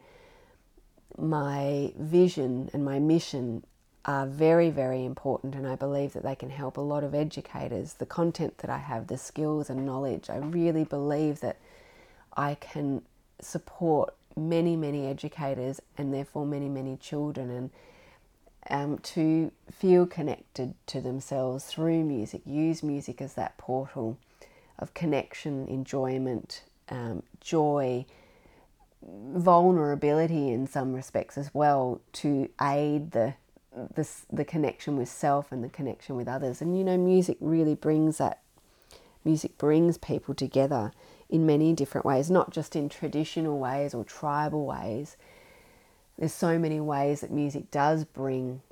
my 1.19 1.93
vision 1.99 2.71
and 2.73 2.85
my 2.85 2.99
mission 2.99 3.65
are 4.05 4.27
very, 4.27 4.71
very 4.71 5.05
important, 5.05 5.55
and 5.55 5.67
I 5.67 5.77
believe 5.77 6.13
that 6.15 6.23
they 6.23 6.35
can 6.35 6.51
help 6.51 6.77
a 6.77 6.81
lot 6.81 7.05
of 7.05 7.15
educators. 7.15 7.95
The 7.95 8.07
content 8.07 8.59
that 8.59 8.71
I 8.71 8.79
have, 8.79 9.07
the 9.07 9.19
skills 9.19 9.71
and 9.71 9.87
knowledge, 9.87 10.29
I 10.29 10.39
really 10.39 10.85
believe 10.85 11.41
that 11.41 11.59
I 12.37 12.57
can 12.57 13.03
support 13.41 14.15
many, 14.37 14.77
many 14.77 15.07
educators 15.07 15.81
and 15.97 16.13
therefore 16.13 16.47
many, 16.47 16.69
many 16.69 16.97
children, 16.97 17.51
and 17.51 17.71
um, 18.71 18.99
to 18.99 19.53
feel 19.71 20.07
connected 20.07 20.75
to 20.87 21.01
themselves 21.01 21.65
through 21.65 22.05
music, 22.05 22.43
use 22.47 22.83
music 22.83 23.21
as 23.21 23.35
that 23.35 23.57
portal 23.59 24.19
of 24.79 24.95
connection, 24.95 25.67
enjoyment, 25.69 26.63
um, 26.89 27.23
joy, 27.41 28.05
vulnerability 29.05 30.51
in 30.51 30.67
some 30.67 30.93
respects 30.93 31.37
as 31.37 31.53
well 31.53 32.01
to 32.13 32.49
aid 32.61 33.11
the, 33.11 33.35
the 33.75 34.09
the 34.31 34.45
connection 34.45 34.97
with 34.97 35.09
self 35.09 35.53
and 35.53 35.65
the 35.65 35.69
connection 35.69 36.17
with 36.17 36.29
others. 36.29 36.61
And 36.61 36.77
you 36.77 36.85
know, 36.85 36.99
music 36.99 37.37
really 37.41 37.75
brings 37.75 38.19
that. 38.19 38.41
Music 39.25 39.57
brings 39.57 39.99
people 39.99 40.35
together 40.35 40.93
in 41.31 41.47
many 41.47 41.73
different 41.73 42.05
ways, 42.05 42.31
not 42.31 42.51
just 42.51 42.75
in 42.75 42.89
traditional 42.89 43.59
ways 43.59 43.95
or 43.95 44.05
tribal 44.05 44.67
ways. 44.67 45.17
There's 46.19 46.33
so 46.35 46.59
many 46.59 46.81
ways 46.81 47.21
that 47.21 47.31
music 47.31 47.71
does 47.71 48.05
bring 48.05 48.63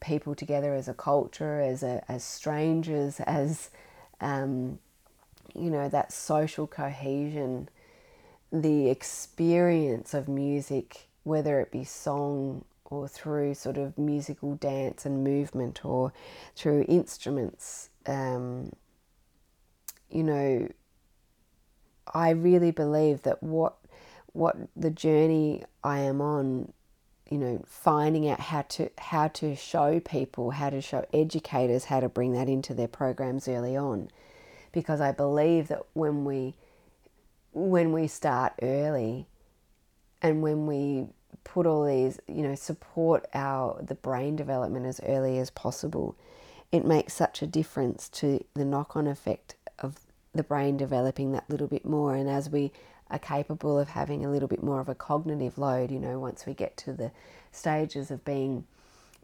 people 0.00 0.34
together 0.34 0.74
as 0.74 0.88
a 0.88 0.94
culture, 0.94 1.60
as 1.60 1.82
a, 1.82 2.02
as 2.10 2.24
strangers, 2.24 3.20
as 3.26 3.70
um, 4.20 4.78
you 5.54 5.70
know 5.70 5.88
that 5.88 6.12
social 6.12 6.66
cohesion, 6.66 7.68
the 8.52 8.88
experience 8.88 10.14
of 10.14 10.28
music, 10.28 11.08
whether 11.22 11.60
it 11.60 11.70
be 11.70 11.84
song 11.84 12.64
or 12.90 13.06
through 13.06 13.54
sort 13.54 13.78
of 13.78 13.96
musical 13.96 14.56
dance 14.56 15.06
and 15.06 15.22
movement 15.24 15.84
or 15.84 16.12
through 16.56 16.84
instruments. 16.88 17.88
Um, 18.04 18.72
you 20.10 20.24
know, 20.24 20.68
I 22.12 22.30
really 22.30 22.72
believe 22.72 23.22
that 23.22 23.42
what 23.42 23.76
what 24.32 24.56
the 24.76 24.90
journey 24.90 25.64
I 25.82 26.00
am 26.00 26.20
on, 26.20 26.72
you 27.30 27.38
know, 27.38 27.62
finding 27.66 28.28
out 28.28 28.40
how 28.40 28.62
to 28.62 28.90
how 28.98 29.28
to 29.28 29.54
show 29.54 30.00
people, 30.00 30.50
how 30.50 30.70
to 30.70 30.80
show 30.80 31.06
educators 31.14 31.84
how 31.84 32.00
to 32.00 32.08
bring 32.08 32.32
that 32.32 32.48
into 32.48 32.74
their 32.74 32.88
programs 32.88 33.46
early 33.46 33.76
on, 33.76 34.08
because 34.72 35.00
I 35.00 35.12
believe 35.12 35.68
that 35.68 35.82
when 35.92 36.24
we 36.24 36.56
when 37.52 37.92
we 37.92 38.08
start 38.08 38.54
early, 38.62 39.26
and 40.22 40.42
when 40.42 40.66
we 40.66 41.06
put 41.44 41.66
all 41.66 41.84
these, 41.84 42.20
you 42.28 42.42
know, 42.42 42.54
support 42.54 43.26
our 43.34 43.82
the 43.82 43.94
brain 43.94 44.36
development 44.36 44.86
as 44.86 45.00
early 45.06 45.38
as 45.38 45.50
possible, 45.50 46.16
it 46.72 46.84
makes 46.84 47.12
such 47.12 47.42
a 47.42 47.46
difference 47.46 48.08
to 48.08 48.44
the 48.54 48.64
knock 48.64 48.96
on 48.96 49.06
effect 49.06 49.54
of 49.78 50.00
the 50.34 50.42
brain 50.42 50.76
developing 50.76 51.32
that 51.32 51.48
little 51.48 51.66
bit 51.66 51.84
more. 51.84 52.14
And 52.14 52.28
as 52.28 52.48
we 52.48 52.72
are 53.10 53.18
capable 53.18 53.78
of 53.78 53.88
having 53.88 54.24
a 54.24 54.30
little 54.30 54.48
bit 54.48 54.62
more 54.62 54.80
of 54.80 54.88
a 54.88 54.94
cognitive 54.94 55.58
load, 55.58 55.90
you 55.90 55.98
know, 55.98 56.18
once 56.18 56.46
we 56.46 56.54
get 56.54 56.76
to 56.78 56.92
the 56.92 57.10
stages 57.50 58.10
of 58.10 58.24
being 58.24 58.64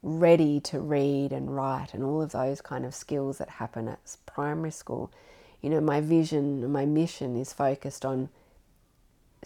ready 0.02 0.60
to 0.60 0.80
read 0.80 1.32
and 1.32 1.54
write 1.54 1.94
and 1.94 2.02
all 2.02 2.20
of 2.20 2.32
those 2.32 2.60
kind 2.60 2.84
of 2.84 2.94
skills 2.94 3.38
that 3.38 3.48
happen 3.48 3.88
at 3.88 4.16
primary 4.26 4.70
school, 4.70 5.10
you 5.62 5.70
know, 5.70 5.80
my 5.80 6.00
vision 6.00 6.70
my 6.70 6.84
mission 6.84 7.36
is 7.36 7.52
focused 7.52 8.04
on 8.04 8.28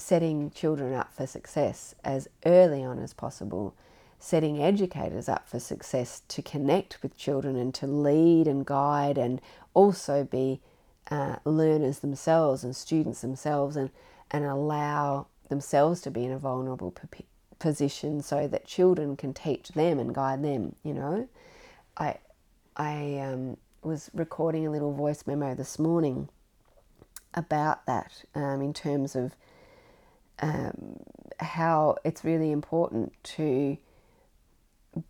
setting 0.01 0.51
children 0.51 0.95
up 0.95 1.13
for 1.13 1.27
success 1.27 1.95
as 2.05 2.29
early 2.45 2.83
on 2.83 2.99
as 2.99 3.15
possible, 3.15 3.75
setting 4.19 4.63
educators 4.63 5.29
up 5.29 5.49
for 5.49 5.59
success 5.59 6.23
to 6.29 6.43
connect 6.43 7.03
with 7.03 7.17
children 7.17 7.57
and 7.57 7.75
to 7.75 7.87
lead 7.87 8.47
and 8.47 8.67
guide 8.67 9.17
and 9.17 9.41
also 9.75 10.25
be 10.25 10.61
uh, 11.11 11.37
learners 11.45 12.01
themselves 12.01 12.63
and 12.63 12.77
students 12.77 13.21
themselves 13.21 13.77
and, 13.77 13.91
and 14.31 14.45
allow 14.45 15.27
themselves 15.49 16.01
to 16.01 16.11
be 16.11 16.25
in 16.25 16.33
a 16.33 16.39
vulnerable 16.39 16.95
position 17.59 18.23
so 18.23 18.47
that 18.47 18.67
children 18.67 19.17
can 19.17 19.35
teach 19.35 19.69
them 19.69 19.99
and 19.99 20.15
guide 20.15 20.43
them, 20.43 20.75
you 20.83 20.95
know. 20.95 21.29
I, 21.97 22.19
I 22.77 23.19
um, 23.19 23.57
was 23.83 24.11
recording 24.15 24.67
a 24.67 24.71
little 24.71 24.93
voice 24.93 25.27
memo 25.27 25.55
this 25.55 25.79
morning 25.79 26.29
about 27.35 27.87
that 27.87 28.25
um, 28.35 28.61
in 28.61 28.73
terms 28.73 29.15
of 29.15 29.35
um, 30.41 30.97
how 31.39 31.97
it's 32.05 32.25
really 32.25 32.51
important 32.51 33.13
to 33.23 33.77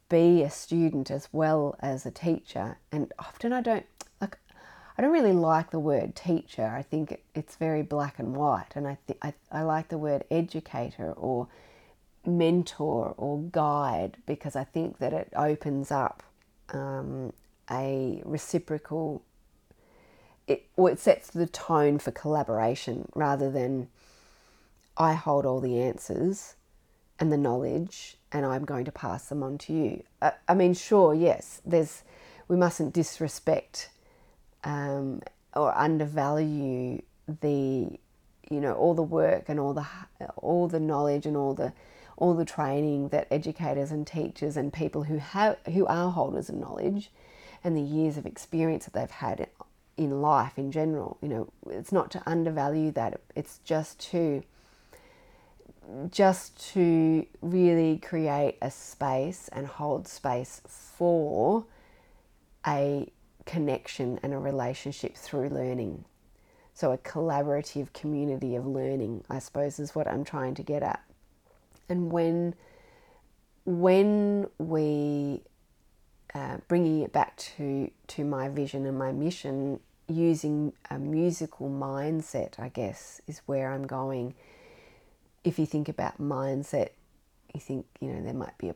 be 0.08 0.42
a 0.42 0.50
student 0.50 1.10
as 1.10 1.28
well 1.32 1.76
as 1.80 2.04
a 2.04 2.10
teacher. 2.10 2.78
And 2.92 3.12
often 3.18 3.52
I 3.52 3.60
don't 3.60 3.86
I 5.00 5.02
don't 5.02 5.12
really 5.12 5.32
like 5.32 5.70
the 5.70 5.78
word 5.78 6.14
teacher. 6.14 6.66
I 6.66 6.82
think 6.82 7.22
it's 7.34 7.56
very 7.56 7.80
black 7.80 8.18
and 8.18 8.36
white, 8.36 8.72
and 8.74 8.86
I, 8.86 8.98
th- 9.06 9.18
I, 9.22 9.32
I 9.50 9.62
like 9.62 9.88
the 9.88 9.96
word 9.96 10.24
educator 10.30 11.12
or 11.12 11.48
mentor 12.26 13.14
or 13.16 13.40
guide 13.40 14.18
because 14.26 14.56
I 14.56 14.64
think 14.64 14.98
that 14.98 15.14
it 15.14 15.32
opens 15.34 15.90
up 15.90 16.22
um, 16.68 17.32
a 17.70 18.20
reciprocal. 18.26 19.22
It, 20.46 20.66
it 20.76 20.98
sets 20.98 21.30
the 21.30 21.46
tone 21.46 21.98
for 21.98 22.10
collaboration 22.10 23.08
rather 23.14 23.50
than 23.50 23.88
I 25.00 25.14
hold 25.14 25.46
all 25.46 25.60
the 25.60 25.80
answers 25.80 26.56
and 27.18 27.32
the 27.32 27.38
knowledge 27.38 28.18
and 28.30 28.44
I'm 28.44 28.66
going 28.66 28.84
to 28.84 28.92
pass 28.92 29.30
them 29.30 29.42
on 29.42 29.56
to 29.58 29.72
you. 29.72 30.02
I, 30.20 30.32
I 30.46 30.54
mean, 30.54 30.74
sure, 30.74 31.14
yes, 31.14 31.62
there's 31.64 32.04
we 32.48 32.56
mustn't 32.56 32.92
disrespect 32.92 33.88
um, 34.62 35.22
or 35.56 35.74
undervalue 35.76 37.00
the 37.40 37.98
you 38.50 38.60
know 38.60 38.74
all 38.74 38.92
the 38.92 39.02
work 39.02 39.48
and 39.48 39.58
all 39.58 39.72
the 39.72 39.86
all 40.36 40.68
the 40.68 40.80
knowledge 40.80 41.24
and 41.24 41.36
all 41.36 41.54
the 41.54 41.72
all 42.18 42.34
the 42.34 42.44
training 42.44 43.08
that 43.08 43.26
educators 43.30 43.90
and 43.90 44.06
teachers 44.06 44.54
and 44.54 44.70
people 44.70 45.04
who 45.04 45.16
have 45.16 45.56
who 45.72 45.86
are 45.86 46.10
holders 46.10 46.50
of 46.50 46.56
knowledge 46.56 47.10
and 47.64 47.74
the 47.74 47.80
years 47.80 48.18
of 48.18 48.26
experience 48.26 48.84
that 48.84 48.92
they've 48.92 49.10
had 49.10 49.46
in 49.96 50.20
life 50.20 50.58
in 50.58 50.72
general 50.72 51.16
you 51.22 51.28
know 51.28 51.48
it's 51.68 51.92
not 51.92 52.10
to 52.10 52.22
undervalue 52.26 52.90
that 52.90 53.20
it's 53.36 53.60
just 53.64 54.00
to 54.00 54.42
just 56.10 56.72
to 56.72 57.26
really 57.40 57.98
create 57.98 58.56
a 58.62 58.70
space 58.70 59.48
and 59.52 59.66
hold 59.66 60.06
space 60.06 60.60
for 60.64 61.64
a 62.66 63.10
connection 63.46 64.20
and 64.22 64.32
a 64.32 64.38
relationship 64.38 65.16
through 65.16 65.48
learning. 65.48 66.04
So, 66.74 66.92
a 66.92 66.98
collaborative 66.98 67.92
community 67.92 68.56
of 68.56 68.66
learning, 68.66 69.24
I 69.28 69.38
suppose, 69.38 69.78
is 69.78 69.94
what 69.94 70.06
I'm 70.06 70.24
trying 70.24 70.54
to 70.54 70.62
get 70.62 70.82
at. 70.82 71.02
And 71.88 72.12
when, 72.12 72.54
when 73.64 74.48
we, 74.58 75.42
uh, 76.34 76.58
bringing 76.68 77.00
it 77.02 77.12
back 77.12 77.36
to, 77.36 77.90
to 78.08 78.24
my 78.24 78.48
vision 78.48 78.86
and 78.86 78.98
my 78.98 79.12
mission, 79.12 79.80
using 80.10 80.72
a 80.90 80.98
musical 80.98 81.68
mindset, 81.68 82.58
I 82.58 82.68
guess, 82.68 83.20
is 83.26 83.42
where 83.46 83.72
I'm 83.72 83.86
going. 83.86 84.34
If 85.42 85.58
you 85.58 85.66
think 85.66 85.88
about 85.88 86.20
mindset, 86.20 86.90
you 87.54 87.60
think, 87.60 87.86
you 88.00 88.12
know, 88.12 88.22
there 88.22 88.34
might 88.34 88.56
be 88.58 88.68
a 88.68 88.74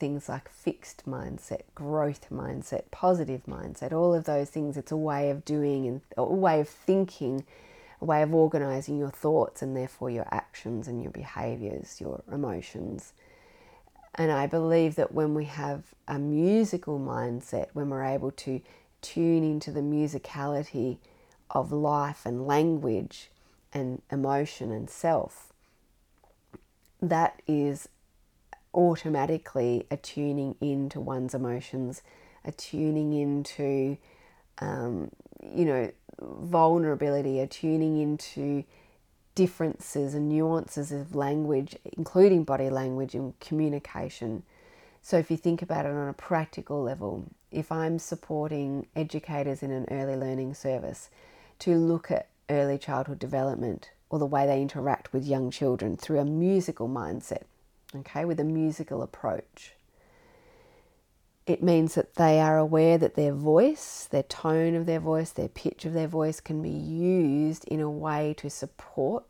things 0.00 0.28
like 0.28 0.48
fixed 0.48 1.04
mindset, 1.06 1.60
growth 1.74 2.26
mindset, 2.32 2.90
positive 2.90 3.42
mindset, 3.46 3.92
all 3.92 4.14
of 4.14 4.24
those 4.24 4.48
things. 4.48 4.76
It's 4.76 4.90
a 4.90 4.96
way 4.96 5.30
of 5.30 5.44
doing 5.44 5.86
and 5.86 6.00
a 6.16 6.24
way 6.24 6.58
of 6.58 6.68
thinking, 6.68 7.44
a 8.00 8.04
way 8.04 8.22
of 8.22 8.34
organizing 8.34 8.98
your 8.98 9.10
thoughts 9.10 9.62
and 9.62 9.76
therefore 9.76 10.10
your 10.10 10.26
actions 10.30 10.88
and 10.88 11.02
your 11.02 11.12
behaviors, 11.12 12.00
your 12.00 12.22
emotions. 12.32 13.12
And 14.14 14.32
I 14.32 14.46
believe 14.46 14.96
that 14.96 15.12
when 15.12 15.34
we 15.34 15.44
have 15.44 15.82
a 16.08 16.18
musical 16.18 16.98
mindset, 16.98 17.68
when 17.74 17.90
we're 17.90 18.04
able 18.04 18.32
to 18.32 18.60
tune 19.02 19.44
into 19.44 19.70
the 19.70 19.80
musicality 19.80 20.96
of 21.50 21.72
life 21.72 22.24
and 22.24 22.46
language 22.46 23.30
and 23.72 24.02
emotion 24.10 24.72
and 24.72 24.88
self, 24.90 25.49
that 27.02 27.40
is 27.46 27.88
automatically 28.74 29.86
attuning 29.90 30.54
into 30.60 31.00
one's 31.00 31.34
emotions, 31.34 32.02
attuning 32.44 33.12
into, 33.12 33.96
um, 34.58 35.10
you 35.42 35.64
know, 35.64 35.90
vulnerability, 36.20 37.40
attuning 37.40 38.00
into 38.00 38.64
differences 39.34 40.14
and 40.14 40.28
nuances 40.28 40.92
of 40.92 41.14
language, 41.14 41.76
including 41.96 42.44
body 42.44 42.70
language 42.70 43.14
and 43.14 43.38
communication. 43.40 44.42
So, 45.02 45.16
if 45.16 45.30
you 45.30 45.36
think 45.36 45.62
about 45.62 45.86
it 45.86 45.92
on 45.92 46.08
a 46.08 46.12
practical 46.12 46.82
level, 46.82 47.24
if 47.50 47.72
I'm 47.72 47.98
supporting 47.98 48.86
educators 48.94 49.62
in 49.62 49.70
an 49.70 49.86
early 49.90 50.14
learning 50.14 50.54
service 50.54 51.08
to 51.60 51.76
look 51.76 52.10
at 52.10 52.28
early 52.48 52.78
childhood 52.78 53.18
development 53.18 53.90
or 54.10 54.18
the 54.18 54.26
way 54.26 54.44
they 54.46 54.60
interact 54.60 55.12
with 55.12 55.26
young 55.26 55.50
children 55.50 55.96
through 55.96 56.18
a 56.18 56.24
musical 56.24 56.88
mindset, 56.88 57.44
okay, 57.94 58.24
with 58.24 58.40
a 58.40 58.44
musical 58.44 59.02
approach. 59.02 59.74
It 61.46 61.62
means 61.62 61.94
that 61.94 62.16
they 62.16 62.38
are 62.40 62.58
aware 62.58 62.98
that 62.98 63.14
their 63.14 63.32
voice, 63.32 64.06
their 64.10 64.24
tone 64.24 64.74
of 64.74 64.86
their 64.86 65.00
voice, 65.00 65.30
their 65.30 65.48
pitch 65.48 65.84
of 65.84 65.94
their 65.94 66.06
voice 66.08 66.40
can 66.40 66.60
be 66.60 66.70
used 66.70 67.64
in 67.66 67.80
a 67.80 67.90
way 67.90 68.34
to 68.38 68.50
support 68.50 69.24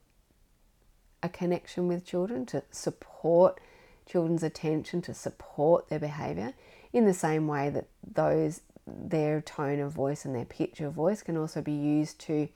a 1.23 1.29
connection 1.29 1.87
with 1.87 2.05
children, 2.05 2.47
to 2.47 2.63
support 2.71 3.61
children's 4.07 4.43
attention, 4.43 5.03
to 5.03 5.15
support 5.15 5.89
their 5.89 5.99
behavior, 5.99 6.55
in 6.93 7.05
the 7.05 7.15
same 7.15 7.47
way 7.47 7.71
that 7.71 7.87
those 8.03 8.63
their 8.87 9.41
tone 9.41 9.79
of 9.79 9.93
voice 9.93 10.25
and 10.25 10.35
their 10.35 10.45
pitch 10.45 10.81
of 10.81 10.93
voice 10.93 11.23
can 11.23 11.37
also 11.37 11.61
be 11.61 11.73
used 11.73 12.19
to 12.19 12.49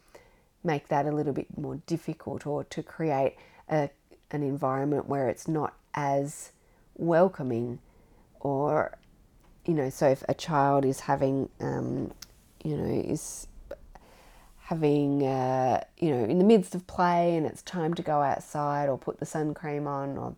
make 0.64 0.88
that 0.88 1.06
a 1.06 1.12
little 1.12 1.33
bit 1.33 1.47
more 1.59 1.76
difficult 1.87 2.47
or 2.47 2.64
to 2.64 2.83
create 2.83 3.37
a, 3.71 3.90
an 4.30 4.42
environment 4.42 5.06
where 5.06 5.28
it's 5.28 5.47
not 5.47 5.75
as 5.94 6.52
welcoming 6.97 7.78
or 8.41 8.97
you 9.65 9.75
know 9.75 9.91
so 9.91 10.08
if 10.08 10.23
a 10.28 10.34
child 10.34 10.84
is 10.84 11.00
having 11.00 11.49
um, 11.60 12.12
you 12.62 12.76
know 12.76 12.84
is 12.84 13.47
having 14.58 15.23
uh, 15.26 15.82
you 15.99 16.10
know 16.10 16.25
in 16.25 16.39
the 16.39 16.45
midst 16.45 16.75
of 16.75 16.86
play 16.86 17.36
and 17.36 17.47
it's 17.47 17.62
time 17.62 17.95
to 17.95 18.02
go 18.02 18.23
outside 18.23 18.89
or 18.89 18.97
put 18.97 19.19
the 19.19 19.26
sun 19.26 19.52
cream 19.54 19.86
on 19.86 20.17
or 20.17 20.34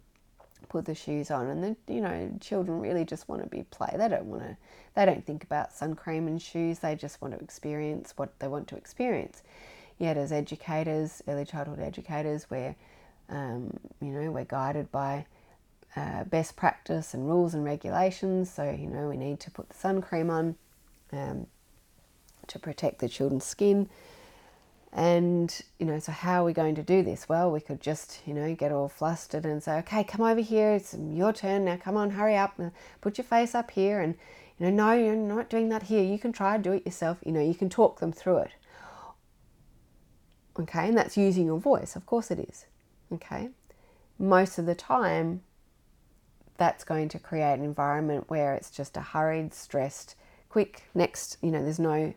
put 0.68 0.84
the 0.84 0.94
shoes 0.94 1.30
on 1.30 1.46
and 1.46 1.62
then 1.62 1.76
you 1.86 2.00
know 2.00 2.30
children 2.40 2.80
really 2.80 3.04
just 3.04 3.28
want 3.28 3.42
to 3.42 3.48
be 3.48 3.62
play. 3.64 3.94
They 3.96 4.08
don't 4.08 4.26
want 4.26 4.42
to 4.42 4.56
they 4.94 5.04
don't 5.04 5.24
think 5.24 5.44
about 5.44 5.72
sun 5.72 5.94
cream 5.94 6.26
and 6.26 6.40
shoes. 6.40 6.80
They 6.80 6.96
just 6.96 7.20
want 7.20 7.34
to 7.34 7.40
experience 7.40 8.14
what 8.16 8.38
they 8.40 8.48
want 8.48 8.66
to 8.68 8.76
experience 8.76 9.42
yet 9.98 10.16
as 10.16 10.32
educators 10.32 11.22
early 11.28 11.44
childhood 11.44 11.80
educators 11.80 12.46
we're 12.50 12.74
um, 13.28 13.72
you 14.00 14.08
know 14.08 14.30
we're 14.30 14.44
guided 14.44 14.90
by 14.92 15.26
uh, 15.96 16.24
best 16.24 16.56
practice 16.56 17.14
and 17.14 17.26
rules 17.26 17.54
and 17.54 17.64
regulations. 17.64 18.52
So, 18.52 18.70
you 18.70 18.88
know, 18.88 19.08
we 19.08 19.16
need 19.16 19.40
to 19.40 19.50
put 19.50 19.70
the 19.70 19.76
sun 19.76 20.02
cream 20.02 20.30
on 20.30 20.56
um, 21.12 21.46
to 22.48 22.58
protect 22.58 22.98
the 22.98 23.08
children's 23.08 23.44
skin. 23.44 23.88
And, 24.92 25.58
you 25.78 25.86
know, 25.86 25.98
so 25.98 26.12
how 26.12 26.42
are 26.42 26.44
we 26.44 26.52
going 26.52 26.74
to 26.74 26.82
do 26.82 27.02
this? 27.02 27.28
Well, 27.28 27.50
we 27.50 27.60
could 27.60 27.80
just, 27.80 28.20
you 28.26 28.34
know, 28.34 28.54
get 28.54 28.72
all 28.72 28.88
flustered 28.88 29.44
and 29.44 29.62
say, 29.62 29.78
okay, 29.78 30.04
come 30.04 30.20
over 30.22 30.40
here. 30.40 30.72
It's 30.72 30.94
your 30.94 31.32
turn 31.32 31.64
now. 31.64 31.76
Come 31.76 31.96
on, 31.96 32.10
hurry 32.10 32.36
up. 32.36 32.60
Put 33.00 33.18
your 33.18 33.24
face 33.24 33.54
up 33.54 33.70
here. 33.70 34.00
And, 34.00 34.14
you 34.58 34.66
know, 34.66 34.86
no, 34.86 34.92
you're 34.92 35.16
not 35.16 35.50
doing 35.50 35.68
that 35.70 35.84
here. 35.84 36.02
You 36.02 36.18
can 36.18 36.32
try, 36.32 36.54
and 36.54 36.64
do 36.64 36.72
it 36.72 36.86
yourself. 36.86 37.18
You 37.24 37.32
know, 37.32 37.42
you 37.42 37.54
can 37.54 37.68
talk 37.68 38.00
them 38.00 38.12
through 38.12 38.38
it. 38.38 38.50
Okay, 40.58 40.88
and 40.88 40.96
that's 40.96 41.16
using 41.16 41.46
your 41.46 41.58
voice. 41.58 41.96
Of 41.96 42.06
course 42.06 42.30
it 42.30 42.38
is. 42.38 42.66
Okay. 43.12 43.50
Most 44.18 44.58
of 44.58 44.66
the 44.66 44.74
time, 44.74 45.42
that's 46.56 46.84
going 46.84 47.08
to 47.10 47.18
create 47.18 47.54
an 47.54 47.64
environment 47.64 48.24
where 48.28 48.54
it's 48.54 48.70
just 48.70 48.96
a 48.96 49.00
hurried, 49.00 49.52
stressed, 49.52 50.14
quick, 50.48 50.84
next, 50.94 51.36
you 51.42 51.50
know, 51.50 51.62
there's 51.62 51.78
no 51.78 52.14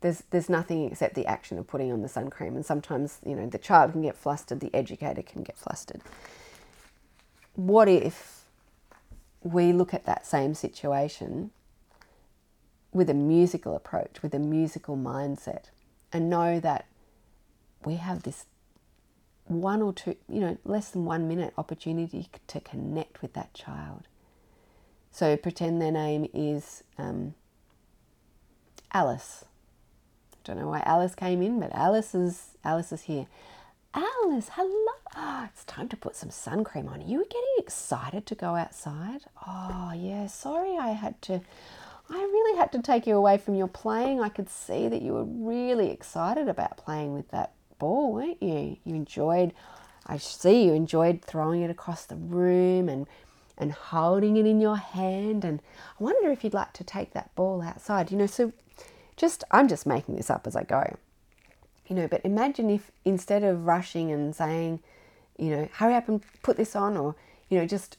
there's 0.00 0.22
there's 0.30 0.48
nothing 0.48 0.90
except 0.90 1.14
the 1.14 1.26
action 1.26 1.58
of 1.58 1.66
putting 1.66 1.92
on 1.92 2.02
the 2.02 2.08
sun 2.08 2.30
cream 2.30 2.54
and 2.54 2.64
sometimes, 2.64 3.18
you 3.26 3.34
know, 3.34 3.46
the 3.46 3.58
child 3.58 3.92
can 3.92 4.02
get 4.02 4.16
flustered, 4.16 4.60
the 4.60 4.74
educator 4.74 5.22
can 5.22 5.42
get 5.42 5.58
flustered. 5.58 6.00
What 7.56 7.88
if 7.88 8.44
we 9.42 9.72
look 9.72 9.92
at 9.92 10.06
that 10.06 10.26
same 10.26 10.54
situation 10.54 11.50
with 12.92 13.10
a 13.10 13.14
musical 13.14 13.76
approach, 13.76 14.22
with 14.22 14.34
a 14.34 14.38
musical 14.38 14.96
mindset, 14.96 15.64
and 16.12 16.30
know 16.30 16.60
that 16.60 16.86
we 17.84 17.96
have 17.96 18.22
this 18.22 18.46
one 19.44 19.80
or 19.82 19.92
two, 19.92 20.16
you 20.28 20.40
know, 20.40 20.58
less 20.64 20.90
than 20.90 21.04
one 21.04 21.26
minute 21.26 21.54
opportunity 21.56 22.28
to 22.46 22.60
connect 22.60 23.22
with 23.22 23.32
that 23.32 23.54
child. 23.54 24.06
So 25.10 25.36
pretend 25.36 25.80
their 25.80 25.92
name 25.92 26.28
is 26.34 26.82
um, 26.98 27.34
Alice. 28.92 29.44
I 30.32 30.36
don't 30.44 30.58
know 30.58 30.68
why 30.68 30.82
Alice 30.84 31.14
came 31.14 31.42
in, 31.42 31.60
but 31.60 31.72
Alice 31.74 32.14
is 32.14 32.56
Alice 32.64 32.92
is 32.92 33.02
here. 33.02 33.26
Alice, 33.94 34.50
hello. 34.52 34.92
Oh, 35.16 35.48
it's 35.50 35.64
time 35.64 35.88
to 35.88 35.96
put 35.96 36.14
some 36.14 36.30
sun 36.30 36.62
cream 36.62 36.88
on. 36.88 37.00
You 37.00 37.18
were 37.18 37.24
getting 37.24 37.54
excited 37.58 38.26
to 38.26 38.34
go 38.34 38.54
outside? 38.54 39.22
Oh, 39.46 39.92
yeah. 39.96 40.26
Sorry, 40.26 40.76
I 40.76 40.90
had 40.90 41.20
to. 41.22 41.40
I 42.10 42.16
really 42.16 42.56
had 42.58 42.70
to 42.72 42.82
take 42.82 43.06
you 43.06 43.16
away 43.16 43.38
from 43.38 43.54
your 43.54 43.68
playing. 43.68 44.20
I 44.20 44.28
could 44.28 44.48
see 44.48 44.88
that 44.88 45.02
you 45.02 45.12
were 45.12 45.24
really 45.24 45.90
excited 45.90 46.48
about 46.48 46.76
playing 46.76 47.14
with 47.14 47.30
that 47.30 47.52
ball, 47.78 48.12
weren't 48.12 48.42
you? 48.42 48.76
You 48.84 48.94
enjoyed, 48.94 49.52
I 50.06 50.18
see 50.18 50.64
you 50.64 50.72
enjoyed 50.72 51.22
throwing 51.22 51.62
it 51.62 51.70
across 51.70 52.04
the 52.04 52.16
room 52.16 52.88
and 52.88 53.06
and 53.60 53.72
holding 53.72 54.36
it 54.36 54.46
in 54.46 54.60
your 54.60 54.76
hand. 54.76 55.44
And 55.44 55.60
I 56.00 56.04
wonder 56.04 56.30
if 56.30 56.44
you'd 56.44 56.54
like 56.54 56.72
to 56.74 56.84
take 56.84 57.12
that 57.12 57.34
ball 57.34 57.60
outside. 57.60 58.10
You 58.10 58.16
know, 58.16 58.26
so 58.26 58.52
just 59.16 59.44
I'm 59.50 59.68
just 59.68 59.86
making 59.86 60.16
this 60.16 60.30
up 60.30 60.46
as 60.46 60.56
I 60.56 60.62
go. 60.62 60.96
You 61.86 61.96
know, 61.96 62.08
but 62.08 62.20
imagine 62.24 62.70
if 62.70 62.90
instead 63.04 63.42
of 63.42 63.66
rushing 63.66 64.12
and 64.12 64.34
saying, 64.34 64.80
you 65.36 65.50
know, 65.50 65.68
hurry 65.72 65.94
up 65.94 66.08
and 66.08 66.22
put 66.42 66.56
this 66.56 66.76
on, 66.76 66.96
or 66.96 67.16
you 67.48 67.58
know, 67.58 67.66
just 67.66 67.96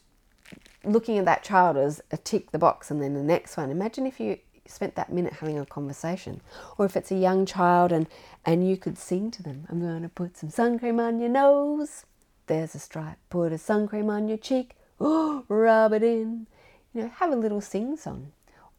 looking 0.83 1.17
at 1.17 1.25
that 1.25 1.43
child 1.43 1.77
as 1.77 2.01
a 2.11 2.17
tick 2.17 2.51
the 2.51 2.59
box 2.59 2.89
and 2.89 3.01
then 3.01 3.13
the 3.13 3.23
next 3.23 3.57
one. 3.57 3.69
Imagine 3.69 4.05
if 4.05 4.19
you 4.19 4.37
spent 4.69 4.95
that 4.95 5.11
minute 5.11 5.33
having 5.33 5.57
a 5.59 5.65
conversation. 5.65 6.41
Or 6.77 6.85
if 6.85 6.95
it's 6.95 7.11
a 7.11 7.15
young 7.15 7.45
child 7.45 7.91
and, 7.91 8.07
and 8.45 8.67
you 8.67 8.77
could 8.77 8.97
sing 8.97 9.31
to 9.31 9.43
them, 9.43 9.65
I'm 9.69 9.79
going 9.79 10.03
to 10.03 10.09
put 10.09 10.37
some 10.37 10.49
sun 10.49 10.79
cream 10.79 10.99
on 10.99 11.19
your 11.19 11.29
nose. 11.29 12.05
There's 12.47 12.75
a 12.75 12.79
stripe. 12.79 13.17
Put 13.29 13.51
a 13.51 13.57
sun 13.57 13.87
cream 13.87 14.09
on 14.09 14.27
your 14.27 14.37
cheek. 14.37 14.75
Rub 14.99 15.93
it 15.93 16.03
in. 16.03 16.47
You 16.93 17.03
know, 17.03 17.11
have 17.15 17.31
a 17.31 17.35
little 17.35 17.61
sing 17.61 17.97
song. 17.97 18.31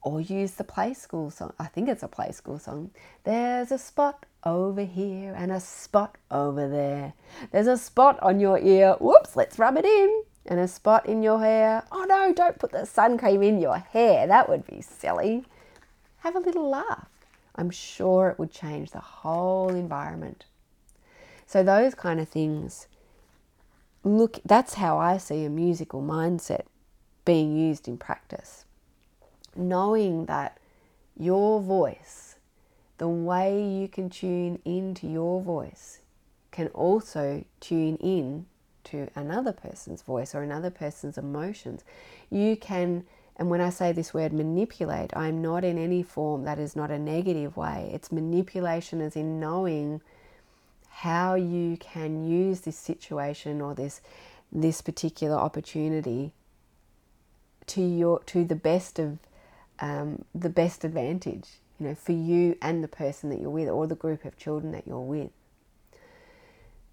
Or 0.02 0.20
use 0.20 0.52
the 0.52 0.64
play 0.64 0.94
school 0.94 1.30
song. 1.30 1.52
I 1.58 1.66
think 1.66 1.88
it's 1.88 2.02
a 2.02 2.08
play 2.08 2.32
school 2.32 2.58
song. 2.58 2.90
There's 3.24 3.70
a 3.70 3.78
spot 3.78 4.24
over 4.44 4.82
here 4.82 5.34
and 5.36 5.52
a 5.52 5.60
spot 5.60 6.16
over 6.30 6.68
there. 6.68 7.12
There's 7.52 7.66
a 7.66 7.76
spot 7.76 8.18
on 8.22 8.40
your 8.40 8.58
ear. 8.58 8.96
Whoops, 8.98 9.36
let's 9.36 9.58
rub 9.58 9.76
it 9.76 9.84
in. 9.84 10.22
And 10.46 10.58
a 10.58 10.66
spot 10.66 11.06
in 11.06 11.22
your 11.22 11.40
hair. 11.40 11.84
Oh 11.92 12.06
no, 12.08 12.32
don't 12.32 12.58
put 12.58 12.72
the 12.72 12.86
sun 12.86 13.18
cream 13.18 13.42
in 13.42 13.60
your 13.60 13.76
hair. 13.76 14.26
That 14.26 14.48
would 14.48 14.66
be 14.66 14.80
silly 14.80 15.44
have 16.20 16.36
a 16.36 16.40
little 16.40 16.68
laugh. 16.68 17.08
I'm 17.56 17.70
sure 17.70 18.30
it 18.30 18.38
would 18.38 18.52
change 18.52 18.90
the 18.90 19.00
whole 19.00 19.70
environment. 19.70 20.44
So, 21.46 21.62
those 21.62 21.94
kind 21.94 22.20
of 22.20 22.28
things 22.28 22.86
look, 24.04 24.38
that's 24.44 24.74
how 24.74 24.98
I 24.98 25.18
see 25.18 25.44
a 25.44 25.50
musical 25.50 26.02
mindset 26.02 26.64
being 27.24 27.56
used 27.56 27.88
in 27.88 27.98
practice. 27.98 28.64
Knowing 29.54 30.26
that 30.26 30.58
your 31.18 31.60
voice, 31.60 32.36
the 32.98 33.08
way 33.08 33.62
you 33.62 33.88
can 33.88 34.08
tune 34.08 34.60
into 34.64 35.06
your 35.06 35.42
voice, 35.42 36.00
can 36.50 36.68
also 36.68 37.44
tune 37.60 37.96
in 37.96 38.46
to 38.84 39.08
another 39.14 39.52
person's 39.52 40.02
voice 40.02 40.34
or 40.34 40.42
another 40.42 40.70
person's 40.70 41.18
emotions. 41.18 41.84
You 42.30 42.56
can, 42.56 43.04
and 43.40 43.48
when 43.48 43.62
I 43.62 43.70
say 43.70 43.90
this 43.90 44.12
word 44.12 44.34
manipulate, 44.34 45.16
I'm 45.16 45.40
not 45.40 45.64
in 45.64 45.78
any 45.78 46.02
form 46.02 46.44
that 46.44 46.58
is 46.58 46.76
not 46.76 46.90
a 46.90 46.98
negative 46.98 47.56
way. 47.56 47.90
It's 47.90 48.12
manipulation 48.12 49.00
as 49.00 49.16
in 49.16 49.40
knowing 49.40 50.02
how 50.90 51.36
you 51.36 51.78
can 51.78 52.28
use 52.28 52.60
this 52.60 52.76
situation 52.76 53.62
or 53.62 53.74
this 53.74 54.02
this 54.52 54.82
particular 54.82 55.36
opportunity 55.36 56.32
to 57.68 57.80
your 57.80 58.22
to 58.24 58.44
the 58.44 58.54
best 58.54 58.98
of 58.98 59.18
um, 59.78 60.26
the 60.34 60.50
best 60.50 60.84
advantage 60.84 61.46
you 61.78 61.86
know 61.86 61.94
for 61.94 62.12
you 62.12 62.58
and 62.60 62.84
the 62.84 62.88
person 62.88 63.30
that 63.30 63.40
you're 63.40 63.48
with 63.48 63.68
or 63.68 63.86
the 63.86 63.94
group 63.94 64.26
of 64.26 64.36
children 64.36 64.72
that 64.72 64.86
you're 64.86 65.00
with 65.00 65.30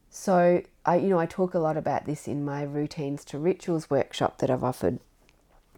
so 0.10 0.62
I 0.86 0.96
you 0.98 1.10
know 1.10 1.20
I 1.20 1.26
talk 1.26 1.54
a 1.56 1.60
lot 1.60 1.76
about 1.76 2.06
this 2.06 2.28
in 2.28 2.46
my 2.46 2.62
routines 2.62 3.26
to 3.26 3.40
rituals 3.40 3.90
workshop 3.90 4.38
that 4.38 4.50
I've 4.52 4.64
offered 4.64 5.00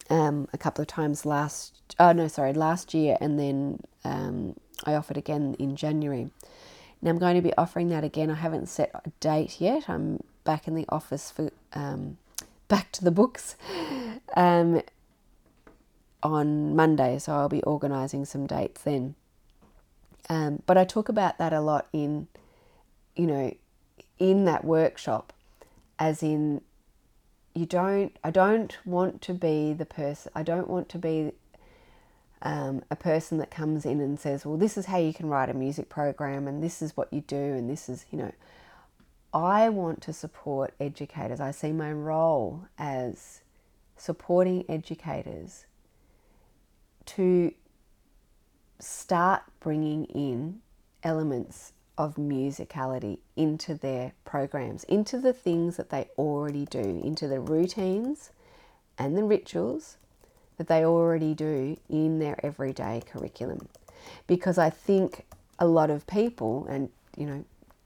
um, 0.10 0.48
a 0.54 0.58
couple 0.58 0.82
of 0.82 0.88
times 0.88 1.26
last 1.26 1.96
oh 2.00 2.12
no 2.12 2.28
sorry 2.28 2.54
last 2.54 2.94
year 2.94 3.18
and 3.22 3.40
then 3.40 3.80
um, 4.04 4.56
I 4.86 4.96
offered 4.96 5.18
again 5.18 5.56
in 5.60 5.76
January 5.76 6.32
now 7.02 7.12
I'm 7.12 7.18
going 7.18 7.36
to 7.36 7.42
be 7.42 7.56
offering 7.58 7.90
that 7.90 8.04
again. 8.04 8.30
I 8.30 8.36
haven't 8.36 8.68
set 8.68 8.92
a 8.94 9.10
date 9.20 9.62
yet. 9.62 9.90
I'm 9.90 10.22
back 10.44 10.68
in 10.68 10.76
the 10.76 10.86
office 10.90 11.32
for 11.32 11.50
um, 11.74 12.18
back 12.68 12.92
to 12.94 13.04
the 13.04 13.12
books 13.12 13.56
um, 14.36 14.82
on 16.22 16.76
Monday, 16.76 17.20
so 17.20 17.34
I'll 17.34 17.50
be 17.50 17.64
organising 17.64 18.26
some 18.26 18.46
dates 18.46 18.82
then. 18.82 19.16
Um, 20.30 20.62
but 20.66 20.78
I 20.78 20.84
talk 20.84 21.10
about 21.10 21.38
that 21.38 21.54
a 21.54 21.62
lot 21.62 21.88
in, 21.94 22.28
you 23.16 23.26
know, 23.26 23.56
in 24.20 24.46
that 24.46 24.66
workshop, 24.66 25.34
as 25.98 26.22
in, 26.22 26.62
you 27.54 27.66
don't. 27.66 28.16
I 28.24 28.32
don't 28.32 28.78
want 28.86 29.22
to 29.24 29.34
be 29.34 29.74
the 29.74 29.86
person. 29.86 30.32
I 30.36 30.44
don't 30.44 30.70
want 30.70 30.90
to 30.90 30.98
be 30.98 31.34
um, 32.42 32.84
a 32.90 32.96
person 32.96 33.38
that 33.40 33.52
comes 33.52 33.86
in 33.86 34.00
and 34.00 34.20
says, 34.20 34.46
well, 34.46 34.58
this 34.58 34.78
is 34.78 34.86
how 34.86 34.98
you 34.98 35.14
can 35.14 35.28
write 35.28 35.50
a 35.50 35.54
music 35.54 35.90
program 35.90 36.48
and 36.48 36.64
this 36.64 36.82
is 36.82 36.96
what 36.96 37.12
you 37.12 37.22
do 37.22 37.36
and 37.36 37.70
this 37.70 37.90
is, 37.90 38.06
you 38.12 38.18
know, 38.18 38.32
I 39.34 39.70
want 39.70 40.02
to 40.04 40.14
support 40.14 40.74
educators. 40.80 41.40
I 41.40 41.52
see 41.52 41.72
my 41.72 41.92
role 41.92 42.66
as 42.78 43.42
supporting 43.98 44.64
educators 44.70 45.66
to 47.08 47.54
start 48.80 49.44
bringing 49.60 50.06
in 50.06 50.62
elements 51.04 51.74
of 52.00 52.16
musicality 52.16 53.20
into 53.36 53.76
their 53.76 54.14
programs, 54.24 54.86
into 54.86 55.20
the 55.20 55.34
things 55.34 55.76
that 55.76 55.90
they 55.90 56.08
already 56.18 56.66
do, 56.66 57.02
into 57.04 57.28
the 57.28 57.42
routines 57.42 58.32
and 58.98 59.18
the 59.18 59.24
rituals 59.24 59.98
that 60.58 60.70
they 60.70 60.86
already 60.86 61.34
do 61.34 61.78
in 61.90 62.20
their 62.20 62.40
everyday 62.44 63.04
curriculum. 63.06 63.68
Because 64.28 64.58
I 64.58 64.70
think 64.70 65.26
a 65.60 65.68
lot 65.68 65.90
of 65.90 66.08
people, 66.08 66.66
and 66.70 66.90
you 67.18 67.26
know, 67.26 67.44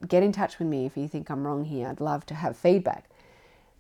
get 0.08 0.22
in 0.22 0.32
touch 0.32 0.60
with 0.60 0.68
me 0.68 0.86
if 0.86 0.96
you 0.96 1.08
think 1.08 1.32
I'm 1.32 1.48
wrong 1.48 1.66
here, 1.66 1.88
I'd 1.88 2.00
love 2.00 2.24
to 2.28 2.36
have 2.36 2.56
feedback. 2.56 3.10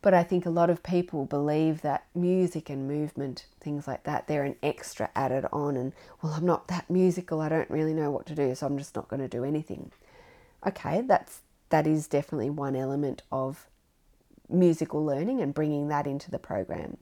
But 0.01 0.15
I 0.15 0.23
think 0.23 0.47
a 0.47 0.49
lot 0.49 0.71
of 0.71 0.81
people 0.81 1.25
believe 1.25 1.81
that 1.83 2.05
music 2.15 2.71
and 2.71 2.87
movement, 2.87 3.45
things 3.61 3.87
like 3.87 4.03
that, 4.05 4.27
they're 4.27 4.43
an 4.43 4.55
extra 4.63 5.09
added 5.15 5.45
on, 5.53 5.77
and 5.77 5.93
well, 6.21 6.33
I'm 6.33 6.45
not 6.45 6.67
that 6.69 6.89
musical, 6.89 7.39
I 7.39 7.49
don't 7.49 7.69
really 7.69 7.93
know 7.93 8.09
what 8.09 8.25
to 8.25 8.35
do, 8.35 8.55
so 8.55 8.65
I'm 8.65 8.79
just 8.79 8.95
not 8.95 9.07
going 9.07 9.21
to 9.21 9.27
do 9.27 9.43
anything. 9.43 9.91
Okay, 10.65 11.01
that's 11.01 11.41
that 11.69 11.87
is 11.87 12.07
definitely 12.07 12.49
one 12.49 12.75
element 12.75 13.23
of 13.31 13.67
musical 14.49 15.03
learning 15.03 15.41
and 15.41 15.53
bringing 15.53 15.87
that 15.87 16.05
into 16.05 16.29
the 16.29 16.39
program. 16.39 16.97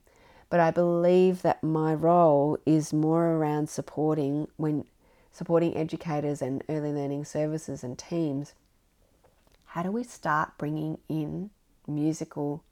But 0.48 0.60
I 0.60 0.70
believe 0.70 1.42
that 1.42 1.62
my 1.62 1.94
role 1.94 2.58
is 2.66 2.92
more 2.92 3.26
around 3.32 3.68
supporting 3.68 4.48
when 4.56 4.84
supporting 5.30 5.76
educators 5.76 6.42
and 6.42 6.62
early 6.68 6.92
learning 6.92 7.24
services 7.24 7.82
and 7.82 7.98
teams. 7.98 8.54
How 9.66 9.82
do 9.82 9.90
we 9.90 10.04
start 10.04 10.58
bringing 10.58 10.98
in 11.08 11.50
musical 11.86 12.62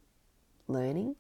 learning 0.69 1.17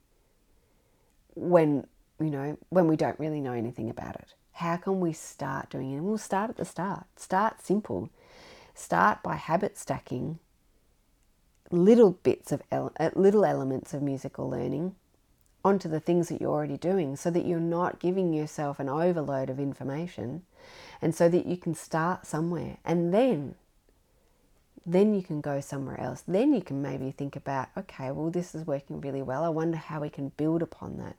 when 1.34 1.86
you 2.18 2.30
know 2.30 2.58
when 2.68 2.86
we 2.86 2.96
don't 2.96 3.18
really 3.18 3.40
know 3.40 3.52
anything 3.52 3.88
about 3.88 4.16
it? 4.16 4.34
How 4.52 4.76
can 4.76 5.00
we 5.00 5.12
start 5.12 5.70
doing 5.70 5.92
it? 5.92 5.96
And 5.96 6.04
We'll 6.04 6.18
start 6.18 6.50
at 6.50 6.56
the 6.56 6.64
start. 6.64 7.06
Start 7.16 7.62
simple. 7.62 8.10
Start 8.80 9.22
by 9.22 9.36
habit 9.36 9.76
stacking 9.76 10.38
little 11.70 12.12
bits 12.12 12.50
of 12.50 12.62
ele- 12.72 12.94
uh, 12.98 13.10
little 13.14 13.44
elements 13.44 13.92
of 13.92 14.00
musical 14.00 14.48
learning 14.48 14.96
onto 15.62 15.86
the 15.86 16.00
things 16.00 16.28
that 16.28 16.40
you're 16.40 16.50
already 16.50 16.78
doing 16.78 17.14
so 17.14 17.30
that 17.30 17.44
you're 17.44 17.60
not 17.60 18.00
giving 18.00 18.32
yourself 18.32 18.80
an 18.80 18.88
overload 18.88 19.50
of 19.50 19.60
information 19.60 20.44
and 21.02 21.14
so 21.14 21.28
that 21.28 21.44
you 21.44 21.58
can 21.58 21.74
start 21.74 22.24
somewhere. 22.26 22.78
And 22.82 23.12
then 23.12 23.54
then 24.86 25.12
you 25.12 25.22
can 25.22 25.42
go 25.42 25.60
somewhere 25.60 26.00
else. 26.00 26.24
Then 26.26 26.54
you 26.54 26.62
can 26.62 26.80
maybe 26.80 27.10
think 27.10 27.36
about 27.36 27.68
okay 27.76 28.10
well 28.10 28.30
this 28.30 28.54
is 28.54 28.66
working 28.66 29.02
really 29.02 29.22
well. 29.22 29.44
I 29.44 29.50
wonder 29.50 29.76
how 29.76 30.00
we 30.00 30.08
can 30.08 30.30
build 30.38 30.62
upon 30.62 30.96
that. 30.96 31.16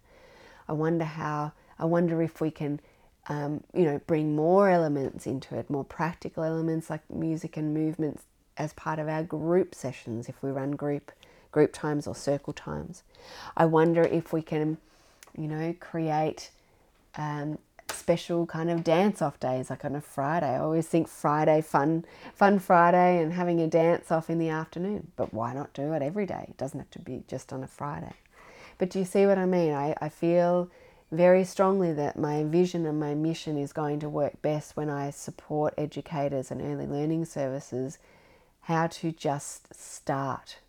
I 0.68 0.74
wonder 0.74 1.06
how 1.06 1.52
i 1.78 1.86
wonder 1.86 2.24
if 2.24 2.42
we 2.42 2.50
can 2.50 2.80
um, 3.30 3.64
you 3.74 3.84
know 3.84 4.00
bring 4.08 4.36
more 4.36 4.70
elements 4.70 5.28
into 5.28 5.56
it 5.56 5.70
more 5.70 5.84
practical 5.84 6.44
elements 6.44 6.90
like 6.90 7.02
music 7.10 7.56
and 7.56 7.74
movements 7.74 8.24
as 8.58 8.74
part 8.74 9.00
of 9.00 9.08
our 9.08 9.24
group 9.24 9.74
sessions 9.76 10.28
if 10.28 10.42
we 10.42 10.50
run 10.50 10.72
group 10.72 11.12
group 11.52 11.74
times 11.74 12.08
or 12.08 12.16
circle 12.16 12.54
times. 12.54 13.04
I 13.56 13.66
wonder 13.66 14.02
if 14.04 14.34
we 14.34 14.42
can, 14.42 14.78
you 15.38 15.48
know, 15.48 15.76
create 15.80 16.50
um, 17.16 17.58
special 17.90 18.46
kind 18.46 18.70
of 18.70 18.84
dance 18.84 19.22
off 19.22 19.40
days, 19.40 19.70
like 19.70 19.84
on 19.86 19.96
a 19.96 20.02
Friday. 20.02 20.48
I 20.48 20.60
always 20.60 20.88
think 20.88 21.08
Friday, 21.08 21.62
fun, 21.62 22.06
fun 22.34 22.60
Friday, 22.60 23.22
and 23.22 23.34
having 23.34 23.60
a 23.60 23.68
dance 23.68 24.12
off 24.12 24.30
in 24.30 24.40
the 24.40 24.50
afternoon. 24.50 25.12
But 25.16 25.34
why 25.34 25.54
not 25.54 25.74
do 25.74 25.94
it 25.94 26.02
every 26.02 26.26
day? 26.26 26.46
It 26.50 26.58
doesn't 26.58 26.80
have 26.80 26.92
to 26.92 27.00
be 27.00 27.24
just 27.28 27.52
on 27.54 27.64
a 27.64 27.68
Friday. 27.68 28.14
But 28.78 28.90
do 28.90 29.00
you 29.00 29.06
see 29.06 29.26
what 29.26 29.38
I 29.38 29.46
mean? 29.46 29.74
I, 29.74 29.96
I 30.02 30.10
feel 30.10 30.70
very 31.12 31.44
strongly 31.44 31.92
that 31.94 32.18
my 32.18 32.44
vision 32.44 32.86
and 32.86 33.00
my 33.00 33.14
mission 33.14 33.58
is 33.58 33.74
going 33.74 34.00
to 34.00 34.10
work 34.10 34.42
best 34.42 34.78
when 34.78 34.90
I 34.90 35.10
support 35.10 35.74
educators 35.78 36.52
and 36.52 36.62
early 36.62 36.88
learning 36.88 37.26
services 37.26 37.98
how 38.62 38.88
to 38.88 39.12
just 39.12 39.74
start. 39.76 40.60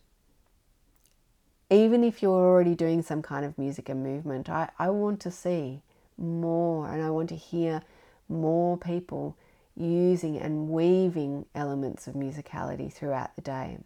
Even 1.70 2.02
if 2.02 2.22
you're 2.22 2.32
already 2.32 2.74
doing 2.74 3.02
some 3.02 3.22
kind 3.22 3.44
of 3.44 3.56
music 3.56 3.88
and 3.88 4.02
movement, 4.02 4.50
I, 4.50 4.70
I 4.78 4.90
want 4.90 5.20
to 5.20 5.30
see 5.30 5.82
more 6.18 6.90
and 6.90 7.02
I 7.02 7.10
want 7.10 7.28
to 7.28 7.36
hear 7.36 7.82
more 8.28 8.76
people 8.76 9.36
using 9.76 10.38
and 10.38 10.68
weaving 10.68 11.46
elements 11.54 12.06
of 12.06 12.14
musicality 12.14 12.92
throughout 12.92 13.34
the 13.36 13.42
day, 13.42 13.78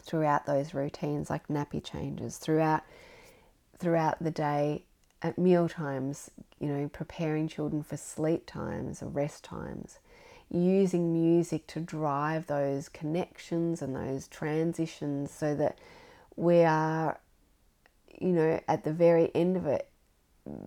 throughout 0.00 0.46
those 0.46 0.72
routines 0.72 1.28
like 1.28 1.48
nappy 1.48 1.82
changes, 1.82 2.36
throughout 2.36 2.82
throughout 3.78 4.22
the 4.22 4.30
day 4.30 4.84
at 5.22 5.38
meal 5.38 5.68
times, 5.68 6.30
you 6.58 6.68
know, 6.68 6.88
preparing 6.88 7.48
children 7.48 7.82
for 7.82 7.96
sleep 7.96 8.46
times 8.46 9.02
or 9.02 9.06
rest 9.06 9.44
times, 9.44 9.98
using 10.50 11.12
music 11.12 11.66
to 11.68 11.80
drive 11.80 12.46
those 12.46 12.88
connections 12.88 13.82
and 13.82 13.94
those 13.94 14.26
transitions 14.28 15.30
so 15.30 15.54
that 15.54 15.78
we 16.36 16.62
are, 16.62 17.18
you 18.18 18.28
know, 18.30 18.60
at 18.66 18.84
the 18.84 18.92
very 18.92 19.30
end 19.34 19.56
of 19.56 19.66
it, 19.66 19.88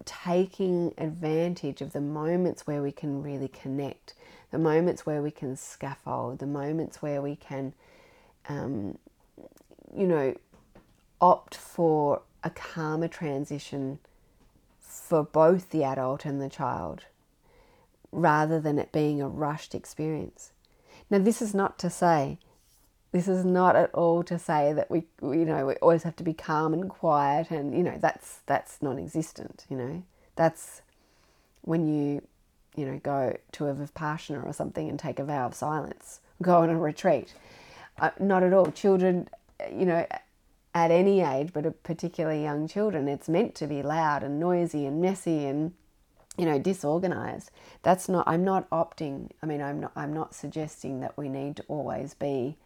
taking 0.06 0.94
advantage 0.98 1.82
of 1.82 1.94
the 1.94 2.02
moments 2.02 2.68
where 2.68 2.82
we 2.82 2.92
can 2.92 3.24
really 3.24 3.48
connect, 3.48 4.14
the 4.52 4.60
moments 4.60 5.06
where 5.06 5.22
we 5.22 5.32
can 5.32 5.56
scaffold, 5.56 6.40
the 6.40 6.46
moments 6.46 7.02
where 7.02 7.22
we 7.22 7.36
can, 7.36 7.74
um, 8.48 8.98
you 9.96 10.06
know, 10.06 10.36
opt 11.20 11.56
for 11.56 12.22
a 12.44 12.50
calmer 12.50 13.08
transition 13.08 13.98
for 14.84 15.24
both 15.24 15.70
the 15.70 15.84
adult 15.84 16.26
and 16.26 16.42
the 16.42 16.50
child 16.50 17.06
rather 18.12 18.60
than 18.60 18.78
it 18.78 18.92
being 18.92 19.22
a 19.22 19.28
rushed 19.28 19.74
experience. 19.74 20.52
Now, 21.10 21.20
this 21.20 21.42
is 21.42 21.54
not 21.54 21.80
to 21.80 21.90
say 21.90 22.38
this 23.14 23.28
is 23.28 23.46
not 23.46 23.76
at 23.76 23.94
all 23.94 24.24
to 24.24 24.40
say 24.40 24.74
that 24.74 24.90
we, 24.90 25.04
you 25.22 25.46
know, 25.46 25.68
we 25.68 25.76
always 25.76 26.02
have 26.02 26.16
to 26.16 26.24
be 26.24 26.34
calm 26.34 26.74
and 26.74 26.90
quiet, 26.90 27.52
and 27.52 27.78
you 27.78 27.84
know 27.84 27.98
that's 28.02 28.40
that's 28.48 28.82
non-existent. 28.82 29.66
You 29.70 29.78
know, 29.78 30.04
that's 30.36 30.82
when 31.62 31.88
you, 31.88 32.24
you 32.76 32.88
know, 32.88 33.00
go 33.04 33.38
to 33.54 33.68
a 33.68 33.74
vipassana 33.76 34.44
or 34.44 34.52
something 34.52 34.90
and 34.90 34.98
take 34.98 35.20
a 35.20 35.24
vow 35.24 35.46
of 35.46 35.54
silence, 35.54 36.22
go 36.42 36.58
on 36.64 36.72
a 36.72 36.78
retreat. 36.78 37.36
Uh, 38.00 38.10
not 38.20 38.42
at 38.42 38.52
all. 38.52 38.72
Children, 38.72 39.30
you 39.72 39.86
know, 39.86 40.08
at 40.74 40.92
any 40.92 41.22
age, 41.22 41.52
but 41.54 41.84
particularly 41.84 42.44
young 42.44 42.68
children, 42.68 43.08
it's 43.08 43.30
meant 43.30 43.56
to 43.56 43.68
be 43.68 43.84
loud 43.84 44.24
and 44.24 44.40
noisy 44.40 44.86
and 44.86 45.02
messy 45.02 45.46
and 45.46 45.74
you 46.38 46.46
know 46.46 46.58
disorganized. 46.58 47.52
That's 47.84 48.10
not. 48.10 48.28
I'm 48.28 48.44
not 48.44 48.70
opting. 48.70 49.30
I 49.42 49.46
mean, 49.46 49.62
I'm 49.62 49.80
not. 49.80 49.92
I'm 49.96 50.14
not 50.14 50.34
suggesting 50.34 51.00
that 51.02 51.18
we 51.18 51.30
need 51.30 51.58
to 51.58 51.64
always 51.68 52.14
be. 52.14 52.58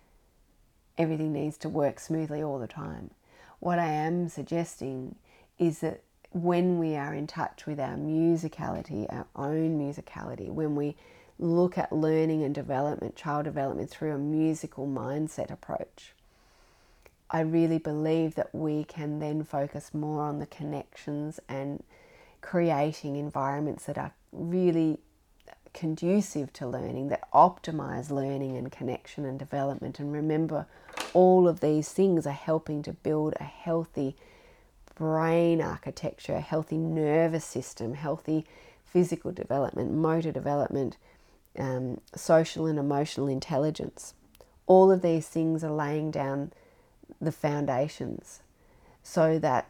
Everything 0.98 1.34
needs 1.34 1.58
to 1.60 1.70
work 1.70 2.00
smoothly 2.00 2.42
all 2.42 2.60
the 2.60 2.68
time. 2.68 3.12
What 3.60 3.78
I 3.80 3.88
am 3.88 4.30
suggesting 4.30 5.16
is 5.60 5.80
that 5.80 6.02
when 6.32 6.80
we 6.80 6.96
are 6.96 7.14
in 7.14 7.28
touch 7.28 7.66
with 7.66 7.80
our 7.80 7.96
musicality, 7.96 9.12
our 9.12 9.28
own 9.36 9.80
musicality, 9.80 10.50
when 10.50 10.76
we 10.76 10.96
look 11.40 11.78
at 11.78 11.92
learning 11.92 12.44
and 12.44 12.54
development, 12.54 13.16
child 13.16 13.46
development 13.46 13.90
through 13.90 14.14
a 14.14 14.18
musical 14.18 14.88
mindset 14.88 15.52
approach, 15.52 16.14
I 17.30 17.42
really 17.42 17.78
believe 17.78 18.36
that 18.36 18.54
we 18.54 18.84
can 18.86 19.20
then 19.20 19.44
focus 19.44 19.94
more 19.94 20.22
on 20.22 20.40
the 20.40 20.46
connections 20.46 21.40
and 21.50 21.84
creating 22.42 23.18
environments 23.18 23.86
that 23.86 23.98
are 23.98 24.14
really 24.32 25.00
conducive 25.74 26.52
to 26.54 26.68
learning, 26.68 27.10
that 27.10 27.30
optimize 27.32 28.10
learning 28.10 28.58
and 28.58 28.72
connection 28.72 29.26
and 29.26 29.38
development. 29.38 30.00
And 30.00 30.12
remember, 30.12 30.66
all 31.14 31.48
of 31.48 31.60
these 31.60 31.90
things 31.90 32.26
are 32.26 32.32
helping 32.32 32.82
to 32.84 32.94
build 32.94 33.36
a 33.40 33.44
healthy 33.44 34.16
brain 34.96 35.62
architecture, 35.62 36.36
a 36.36 36.42
healthy 36.42 36.78
nervous 36.78 37.46
system, 37.46 37.94
healthy 37.94 38.46
physical 38.86 39.32
development, 39.32 39.94
motor 39.94 40.32
development, 40.32 40.98
um, 41.60 42.00
social 42.16 42.66
and 42.66 42.80
emotional 42.80 43.28
intelligence. 43.28 44.14
All 44.66 44.92
of 44.92 45.02
these 45.02 45.28
things 45.28 45.64
are 45.64 45.72
laying 45.72 46.12
down 46.12 46.52
the 47.22 47.32
foundations 47.32 48.42
so 49.04 49.40
that 49.40 49.70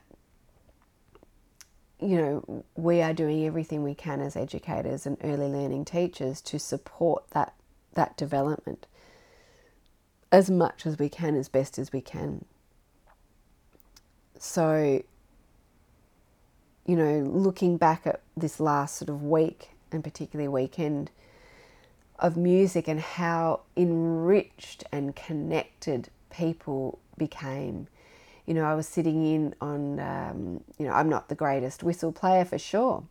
you 1.99 2.17
know 2.17 2.63
we 2.75 3.01
are 3.01 3.13
doing 3.13 3.45
everything 3.45 3.83
we 3.83 3.95
can 3.95 4.21
as 4.21 4.35
educators 4.35 5.05
and 5.05 5.17
early 5.23 5.47
learning 5.47 5.85
teachers 5.85 6.41
to 6.41 6.59
support 6.59 7.23
that 7.31 7.53
that 7.93 8.15
development 8.17 8.85
as 10.31 10.49
much 10.49 10.85
as 10.85 10.99
we 10.99 11.09
can 11.09 11.35
as 11.35 11.47
best 11.47 11.79
as 11.79 11.91
we 11.93 12.01
can. 12.01 12.45
So 14.37 15.03
you 16.85 16.95
know 16.95 17.19
looking 17.19 17.77
back 17.77 18.05
at 18.05 18.21
this 18.35 18.59
last 18.59 18.97
sort 18.97 19.09
of 19.09 19.23
week 19.23 19.69
and 19.91 20.03
particularly 20.03 20.47
weekend 20.47 21.09
of 22.19 22.35
music 22.35 22.87
and 22.87 22.99
how 22.99 23.61
enriched 23.75 24.83
and 24.91 25.15
connected 25.15 26.09
people 26.29 26.99
became. 27.17 27.87
You 28.45 28.53
know, 28.53 28.63
I 28.63 28.75
was 28.75 28.87
sitting 28.87 29.25
in 29.25 29.55
on, 29.59 29.99
um, 29.99 30.63
you 30.77 30.85
know, 30.85 30.93
I'm 30.93 31.09
not 31.09 31.29
the 31.29 31.35
greatest 31.35 31.83
whistle 31.83 32.11
player 32.11 32.45
for 32.45 32.57
sure. 32.57 33.03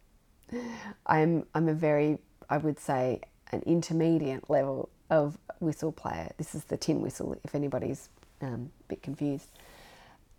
I'm, 1.06 1.44
I'm 1.54 1.68
a 1.68 1.74
very, 1.74 2.18
I 2.48 2.58
would 2.58 2.78
say, 2.78 3.20
an 3.52 3.62
intermediate 3.66 4.48
level 4.48 4.88
of 5.10 5.38
whistle 5.60 5.92
player. 5.92 6.32
This 6.38 6.54
is 6.54 6.64
the 6.64 6.76
tin 6.76 7.00
whistle, 7.00 7.36
if 7.44 7.54
anybody's 7.54 8.08
um, 8.40 8.70
a 8.80 8.88
bit 8.88 9.02
confused. 9.02 9.50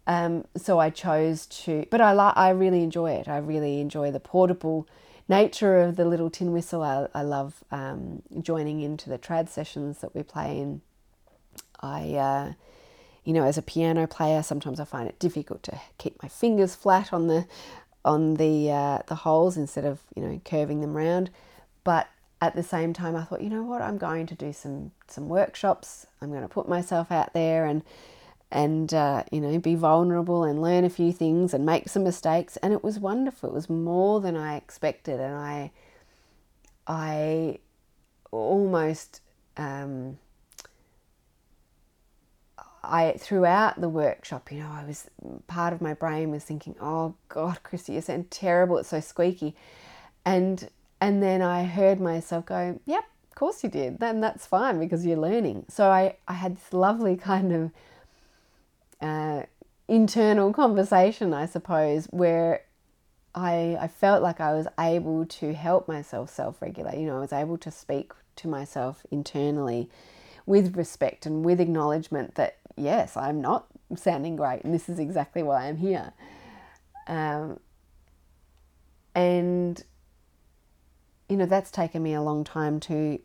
Um, 0.07 0.45
so 0.55 0.79
I 0.79 0.89
chose 0.89 1.45
to, 1.47 1.85
but 1.91 1.99
I, 1.99 2.13
li- 2.13 2.33
I 2.35 2.49
really 2.49 2.81
enjoy 2.81 3.11
it. 3.11 3.27
I 3.27 3.37
really 3.37 3.81
enjoy 3.81 4.09
the 4.11 4.21
portable 4.21 4.87
nature 5.27 5.79
of 5.79 5.97
the 5.97 6.05
little 6.05 6.29
tin 6.29 6.53
whistle. 6.53 6.81
I, 6.81 7.07
I 7.13 7.23
love 7.23 7.63
um, 7.71 8.21
joining 8.41 8.81
into 8.81 9.09
the 9.09 9.17
trad 9.17 9.49
sessions 9.49 9.99
that 9.99 10.15
we 10.15 10.23
play 10.23 10.59
in. 10.59 10.81
I, 11.81 12.13
uh, 12.13 12.53
you 13.27 13.33
know, 13.33 13.43
as 13.43 13.57
a 13.57 13.61
piano 13.61 14.07
player, 14.07 14.41
sometimes 14.41 14.79
I 14.79 14.85
find 14.85 15.09
it 15.09 15.19
difficult 15.19 15.61
to 15.63 15.81
keep 15.97 16.23
my 16.23 16.29
fingers 16.29 16.75
flat 16.75 17.11
on 17.11 17.27
the 17.27 17.45
on 18.05 18.35
the 18.35 18.71
uh, 18.71 18.99
the 19.07 19.15
holes 19.15 19.57
instead 19.57 19.83
of 19.83 19.99
you 20.15 20.23
know 20.23 20.41
curving 20.45 20.79
them 20.79 20.95
round. 20.95 21.29
But 21.83 22.07
at 22.41 22.55
the 22.55 22.63
same 22.63 22.93
time, 22.93 23.17
I 23.17 23.25
thought, 23.25 23.41
you 23.41 23.49
know 23.49 23.63
what, 23.63 23.81
I'm 23.81 23.97
going 23.97 24.27
to 24.27 24.35
do 24.35 24.53
some 24.53 24.93
some 25.07 25.27
workshops. 25.27 26.07
I'm 26.21 26.29
going 26.29 26.43
to 26.43 26.47
put 26.47 26.69
myself 26.69 27.11
out 27.11 27.33
there 27.33 27.65
and 27.65 27.83
and 28.49 28.93
uh, 28.93 29.23
you 29.29 29.41
know 29.41 29.59
be 29.59 29.75
vulnerable 29.75 30.45
and 30.45 30.61
learn 30.61 30.85
a 30.85 30.89
few 30.89 31.11
things 31.11 31.53
and 31.53 31.65
make 31.65 31.89
some 31.89 32.05
mistakes. 32.05 32.55
And 32.55 32.71
it 32.71 32.81
was 32.81 32.97
wonderful. 32.97 33.49
It 33.49 33.53
was 33.53 33.69
more 33.69 34.21
than 34.21 34.37
I 34.37 34.55
expected, 34.55 35.19
and 35.19 35.35
I 35.35 35.71
I 36.87 37.59
almost 38.31 39.19
um, 39.57 40.17
I 42.87 43.13
throughout 43.17 43.79
the 43.79 43.89
workshop, 43.89 44.51
you 44.51 44.59
know, 44.59 44.69
I 44.71 44.85
was 44.85 45.09
part 45.47 45.73
of 45.73 45.81
my 45.81 45.93
brain 45.93 46.31
was 46.31 46.43
thinking, 46.43 46.75
"Oh 46.81 47.15
God, 47.29 47.61
Christy, 47.63 47.93
you 47.93 48.01
sound 48.01 48.31
terrible. 48.31 48.77
It's 48.77 48.89
so 48.89 48.99
squeaky," 48.99 49.55
and 50.25 50.69
and 51.01 51.21
then 51.21 51.41
I 51.41 51.65
heard 51.65 51.99
myself 51.99 52.45
go, 52.45 52.79
"Yep, 52.85 53.03
of 53.29 53.35
course 53.35 53.63
you 53.63 53.69
did. 53.69 53.99
Then 53.99 54.21
that's 54.21 54.45
fine 54.45 54.79
because 54.79 55.05
you're 55.05 55.17
learning." 55.17 55.65
So 55.69 55.89
I 55.89 56.15
I 56.27 56.33
had 56.33 56.57
this 56.57 56.73
lovely 56.73 57.15
kind 57.17 57.53
of 57.53 57.71
uh, 59.01 59.43
internal 59.87 60.53
conversation, 60.53 61.33
I 61.33 61.45
suppose, 61.45 62.05
where 62.07 62.63
I 63.35 63.77
I 63.79 63.87
felt 63.87 64.23
like 64.23 64.39
I 64.41 64.53
was 64.53 64.67
able 64.79 65.25
to 65.25 65.53
help 65.53 65.87
myself 65.87 66.29
self 66.29 66.61
regulate. 66.61 66.99
You 66.99 67.07
know, 67.07 67.17
I 67.17 67.21
was 67.21 67.33
able 67.33 67.57
to 67.59 67.71
speak 67.71 68.13
to 68.37 68.47
myself 68.47 69.05
internally 69.11 69.89
with 70.47 70.75
respect 70.75 71.27
and 71.27 71.45
with 71.45 71.59
acknowledgement 71.59 72.33
that 72.35 72.57
yes, 72.75 73.15
I'm 73.15 73.41
not 73.41 73.67
sounding 73.95 74.35
great, 74.35 74.63
and 74.63 74.73
this 74.73 74.87
is 74.89 74.97
exactly 74.97 75.43
why 75.43 75.67
I'm 75.67 75.77
here. 75.77 76.13
Um, 77.07 77.59
and, 79.15 79.83
you 81.27 81.37
know, 81.37 81.45
that's 81.45 81.71
taken 81.71 82.03
me 82.03 82.13
a 82.13 82.21
long 82.21 82.43
time 82.43 82.79
to 82.81 83.19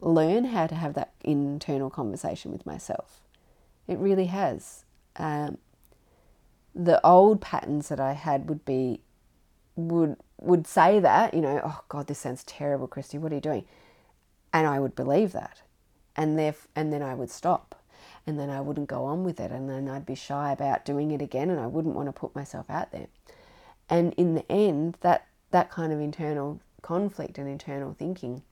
learn 0.00 0.44
how 0.46 0.66
to 0.66 0.74
have 0.74 0.94
that 0.94 1.12
internal 1.22 1.90
conversation 1.90 2.52
with 2.52 2.66
myself. 2.66 3.20
It 3.86 3.98
really 3.98 4.26
has. 4.26 4.84
Um, 5.16 5.58
the 6.74 7.04
old 7.04 7.40
patterns 7.40 7.88
that 7.88 7.98
I 7.98 8.12
had 8.12 8.48
would 8.48 8.64
be, 8.64 9.00
would 9.74 10.16
would 10.40 10.66
say 10.68 11.00
that, 11.00 11.34
you 11.34 11.40
know, 11.40 11.60
oh 11.64 11.80
God, 11.88 12.06
this 12.06 12.20
sounds 12.20 12.44
terrible, 12.44 12.86
Christy. 12.86 13.18
What 13.18 13.32
are 13.32 13.34
you 13.34 13.40
doing? 13.40 13.64
And 14.52 14.66
I 14.68 14.78
would 14.78 14.94
believe 14.94 15.32
that, 15.32 15.62
and 16.18 16.38
there, 16.38 16.54
and 16.76 16.92
then 16.92 17.02
I 17.02 17.14
would 17.14 17.30
stop 17.30 17.80
and 18.26 18.38
then 18.38 18.50
I 18.50 18.60
wouldn't 18.60 18.88
go 18.88 19.04
on 19.04 19.24
with 19.24 19.40
it 19.40 19.50
and 19.50 19.70
then 19.70 19.88
I'd 19.88 20.04
be 20.04 20.14
shy 20.14 20.52
about 20.52 20.84
doing 20.84 21.12
it 21.12 21.22
again 21.22 21.48
and 21.48 21.58
I 21.58 21.66
wouldn't 21.66 21.94
want 21.94 22.08
to 22.08 22.12
put 22.12 22.34
myself 22.34 22.66
out 22.68 22.92
there. 22.92 23.06
And 23.88 24.12
in 24.18 24.34
the 24.34 24.52
end, 24.52 24.98
that, 25.00 25.26
that 25.50 25.70
kind 25.70 25.94
of 25.94 26.00
internal 26.00 26.60
conflict 26.82 27.38
and 27.38 27.48
internal 27.48 27.94
thinking, 27.98 28.42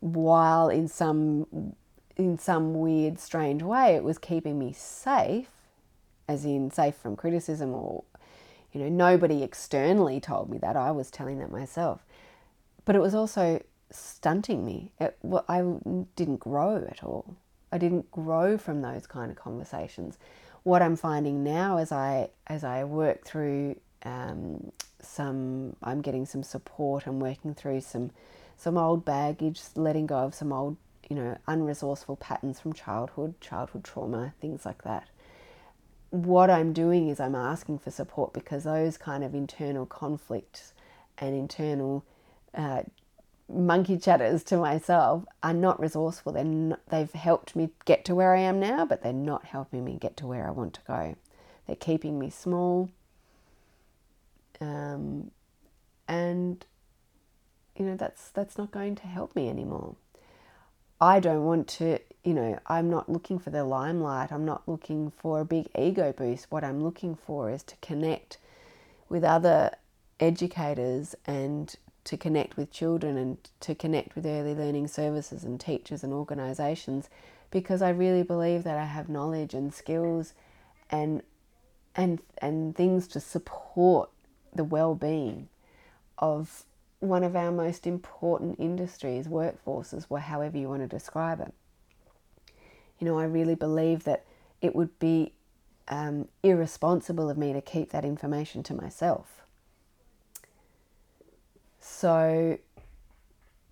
while 0.00 0.70
in 0.70 0.88
some 0.88 1.74
in 2.16 2.38
some 2.38 2.74
weird, 2.74 3.18
strange 3.18 3.62
way, 3.62 3.94
it 3.94 4.04
was 4.04 4.18
keeping 4.18 4.58
me 4.58 4.72
safe, 4.72 5.48
as 6.28 6.44
in 6.44 6.70
safe 6.70 6.94
from 6.94 7.16
criticism 7.16 7.74
or, 7.74 8.04
you 8.72 8.80
know, 8.80 8.88
nobody 8.88 9.42
externally 9.42 10.20
told 10.20 10.48
me 10.48 10.58
that. 10.58 10.76
I 10.76 10.92
was 10.92 11.10
telling 11.10 11.40
that 11.40 11.50
myself. 11.50 12.04
But 12.84 12.94
it 12.94 13.00
was 13.00 13.14
also 13.14 13.62
stunting 13.94 14.64
me. 14.64 14.92
It, 15.00 15.16
well, 15.22 15.44
I 15.48 15.60
didn't 16.16 16.38
grow 16.38 16.86
at 16.90 17.02
all. 17.02 17.36
I 17.72 17.78
didn't 17.78 18.10
grow 18.10 18.56
from 18.56 18.82
those 18.82 19.06
kind 19.06 19.30
of 19.30 19.36
conversations. 19.36 20.18
What 20.62 20.80
I'm 20.82 20.96
finding 20.96 21.42
now 21.42 21.78
as 21.78 21.92
I 21.92 22.30
as 22.46 22.64
I 22.64 22.84
work 22.84 23.24
through 23.24 23.76
um, 24.04 24.72
some, 25.00 25.76
I'm 25.82 26.00
getting 26.00 26.26
some 26.26 26.42
support. 26.42 27.06
I'm 27.06 27.20
working 27.20 27.54
through 27.54 27.80
some 27.80 28.10
some 28.56 28.78
old 28.78 29.04
baggage, 29.04 29.60
letting 29.74 30.06
go 30.06 30.18
of 30.18 30.34
some 30.34 30.52
old, 30.52 30.76
you 31.10 31.16
know, 31.16 31.36
unresourceful 31.48 32.18
patterns 32.20 32.60
from 32.60 32.72
childhood, 32.72 33.40
childhood 33.40 33.84
trauma, 33.84 34.34
things 34.40 34.64
like 34.64 34.84
that. 34.84 35.08
What 36.10 36.48
I'm 36.48 36.72
doing 36.72 37.08
is 37.08 37.18
I'm 37.18 37.34
asking 37.34 37.80
for 37.80 37.90
support 37.90 38.32
because 38.32 38.64
those 38.64 38.96
kind 38.96 39.24
of 39.24 39.34
internal 39.34 39.84
conflicts 39.84 40.72
and 41.18 41.34
internal 41.34 42.04
uh, 42.54 42.82
monkey 43.48 43.98
chatters 43.98 44.42
to 44.44 44.56
myself 44.56 45.24
are 45.42 45.54
not 45.54 45.80
resourceful. 45.80 46.32
They're 46.32 46.44
not, 46.44 46.80
they've 46.88 47.12
helped 47.12 47.54
me 47.54 47.70
get 47.84 48.04
to 48.06 48.14
where 48.14 48.34
I 48.34 48.40
am 48.40 48.58
now, 48.58 48.84
but 48.86 49.02
they're 49.02 49.12
not 49.12 49.46
helping 49.46 49.84
me 49.84 49.98
get 50.00 50.16
to 50.18 50.26
where 50.26 50.46
I 50.46 50.50
want 50.50 50.74
to 50.74 50.80
go. 50.86 51.16
They're 51.66 51.76
keeping 51.76 52.18
me 52.18 52.30
small. 52.30 52.90
Um, 54.60 55.30
and 56.06 56.64
you 57.76 57.84
know 57.84 57.96
that's 57.96 58.30
that's 58.30 58.56
not 58.56 58.70
going 58.70 58.94
to 58.96 59.06
help 59.06 59.34
me 59.34 59.48
anymore. 59.48 59.96
I 61.00 61.20
don't 61.20 61.44
want 61.44 61.68
to, 61.68 61.98
you 62.22 62.32
know, 62.32 62.58
I'm 62.66 62.88
not 62.88 63.10
looking 63.10 63.38
for 63.38 63.50
the 63.50 63.64
limelight. 63.64 64.32
I'm 64.32 64.44
not 64.44 64.62
looking 64.66 65.10
for 65.10 65.40
a 65.40 65.44
big 65.44 65.68
ego 65.76 66.14
boost. 66.16 66.46
What 66.50 66.64
I'm 66.64 66.82
looking 66.82 67.14
for 67.14 67.50
is 67.50 67.62
to 67.64 67.76
connect 67.82 68.38
with 69.08 69.24
other 69.24 69.72
educators 70.20 71.14
and 71.26 71.74
to 72.04 72.16
connect 72.16 72.56
with 72.56 72.70
children 72.70 73.16
and 73.16 73.38
to 73.60 73.74
connect 73.74 74.14
with 74.14 74.26
early 74.26 74.54
learning 74.54 74.88
services 74.88 75.44
and 75.44 75.58
teachers 75.58 76.04
and 76.04 76.12
organisations 76.12 77.08
because 77.50 77.82
I 77.82 77.90
really 77.90 78.22
believe 78.22 78.64
that 78.64 78.76
I 78.76 78.84
have 78.84 79.08
knowledge 79.08 79.54
and 79.54 79.72
skills 79.72 80.34
and 80.90 81.22
and 81.96 82.20
and 82.38 82.74
things 82.74 83.06
to 83.08 83.20
support 83.20 84.10
the 84.54 84.64
well-being 84.64 85.48
of 86.18 86.64
one 87.00 87.22
of 87.22 87.36
our 87.36 87.52
most 87.52 87.86
important 87.86 88.58
industries, 88.58 89.28
workforces, 89.28 90.06
or 90.08 90.20
however 90.20 90.58
you 90.58 90.68
want 90.68 90.82
to 90.82 90.88
describe 90.88 91.40
it. 91.40 91.52
You 92.98 93.06
know, 93.06 93.18
I 93.18 93.24
really 93.24 93.54
believe 93.54 94.04
that 94.04 94.24
it 94.62 94.74
would 94.74 94.98
be 94.98 95.32
um, 95.88 96.28
irresponsible 96.42 97.28
of 97.28 97.36
me 97.36 97.52
to 97.52 97.60
keep 97.60 97.90
that 97.90 98.04
information 98.04 98.62
to 98.64 98.74
myself. 98.74 99.43
So, 101.86 102.58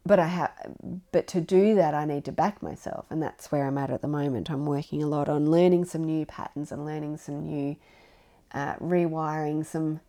but 0.04 0.18
I 0.18 0.26
have, 0.26 0.52
but 1.12 1.26
to 1.28 1.40
do 1.40 1.74
that, 1.76 1.94
I 1.94 2.04
need 2.04 2.26
to 2.26 2.32
back 2.32 2.62
myself, 2.62 3.06
and 3.08 3.22
that's 3.22 3.50
where 3.50 3.66
I'm 3.66 3.78
at 3.78 3.90
at 3.90 4.02
the 4.02 4.08
moment. 4.08 4.50
I'm 4.50 4.66
working 4.66 5.02
a 5.02 5.06
lot 5.06 5.30
on 5.30 5.50
learning 5.50 5.86
some 5.86 6.04
new 6.04 6.26
patterns 6.26 6.70
and 6.70 6.84
learning 6.84 7.16
some 7.16 7.40
new, 7.42 7.76
uh, 8.52 8.74
rewiring 8.76 9.64
some 9.64 10.00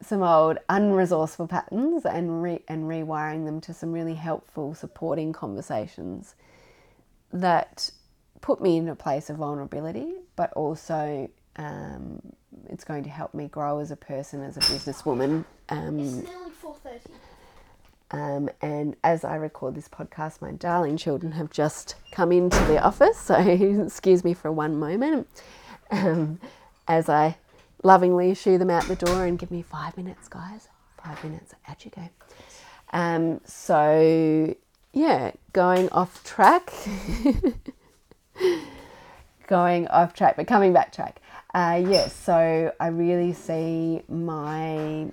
some 0.00 0.22
old 0.22 0.58
unresourceful 0.68 1.48
patterns 1.48 2.06
and 2.06 2.42
re- 2.42 2.64
and 2.68 2.84
rewiring 2.84 3.44
them 3.44 3.60
to 3.60 3.74
some 3.74 3.92
really 3.92 4.14
helpful 4.14 4.74
supporting 4.74 5.32
conversations 5.32 6.34
that 7.32 7.90
put 8.40 8.60
me 8.60 8.78
in 8.78 8.88
a 8.88 8.96
place 8.96 9.30
of 9.30 9.36
vulnerability 9.36 10.14
but 10.34 10.52
also 10.54 11.30
um, 11.54 12.20
it's 12.68 12.82
going 12.82 13.04
to 13.04 13.10
help 13.10 13.32
me 13.32 13.46
grow 13.46 13.78
as 13.78 13.92
a 13.92 13.96
person 13.96 14.42
as 14.42 14.56
a 14.56 14.60
businesswoman 14.60 15.44
um, 15.68 16.00
it's 16.00 16.14
nearly 16.14 16.50
4.30 16.60 17.31
um, 18.12 18.50
and 18.60 18.94
as 19.02 19.24
I 19.24 19.36
record 19.36 19.74
this 19.74 19.88
podcast, 19.88 20.40
my 20.40 20.52
darling 20.52 20.96
children 20.96 21.32
have 21.32 21.50
just 21.50 21.96
come 22.12 22.30
into 22.30 22.62
the 22.64 22.82
office, 22.82 23.18
so 23.18 23.34
excuse 23.86 24.22
me 24.22 24.34
for 24.34 24.52
one 24.52 24.78
moment 24.78 25.26
um, 25.90 26.38
as 26.86 27.08
I 27.08 27.36
lovingly 27.82 28.34
shoo 28.34 28.58
them 28.58 28.70
out 28.70 28.84
the 28.84 28.96
door 28.96 29.24
and 29.24 29.38
give 29.38 29.50
me 29.50 29.62
five 29.62 29.96
minutes, 29.96 30.28
guys. 30.28 30.68
Five 31.02 31.22
minutes, 31.24 31.54
out 31.68 31.84
you 31.84 31.90
go. 31.90 32.08
Um, 32.92 33.40
so, 33.44 34.54
yeah, 34.92 35.32
going 35.52 35.88
off 35.90 36.22
track. 36.22 36.72
going 39.46 39.88
off 39.88 40.14
track, 40.14 40.36
but 40.36 40.46
coming 40.46 40.72
back 40.72 40.92
track. 40.92 41.20
Uh, 41.54 41.82
yes, 41.86 42.14
so 42.14 42.72
I 42.78 42.86
really 42.88 43.32
see 43.32 44.02
my 44.08 45.10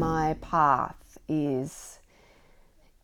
my 0.00 0.34
path 0.40 1.18
is 1.28 1.98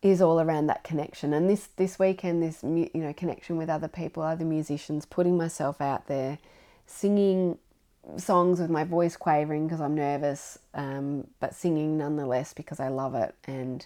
is 0.01 0.21
all 0.21 0.39
around 0.39 0.67
that 0.67 0.83
connection. 0.83 1.33
And 1.33 1.49
this 1.49 1.69
this 1.77 1.97
weekend, 1.99 2.43
this 2.43 2.63
you 2.63 2.89
know 2.95 3.13
connection 3.13 3.57
with 3.57 3.69
other 3.69 3.87
people, 3.87 4.23
other 4.23 4.45
musicians, 4.45 5.05
putting 5.05 5.37
myself 5.37 5.79
out 5.79 6.07
there, 6.07 6.39
singing 6.85 7.57
songs 8.17 8.59
with 8.59 8.69
my 8.69 8.83
voice 8.83 9.15
quavering 9.17 9.67
because 9.67 9.81
I'm 9.81 9.95
nervous, 9.95 10.59
um, 10.73 11.27
but 11.39 11.53
singing 11.55 11.97
nonetheless 11.97 12.53
because 12.53 12.79
I 12.79 12.87
love 12.89 13.15
it, 13.15 13.35
and 13.45 13.85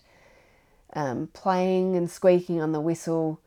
um, 0.93 1.30
playing 1.34 1.95
and 1.95 2.10
squeaking 2.10 2.62
on 2.62 2.71
the 2.71 2.82
whistle, 2.82 3.39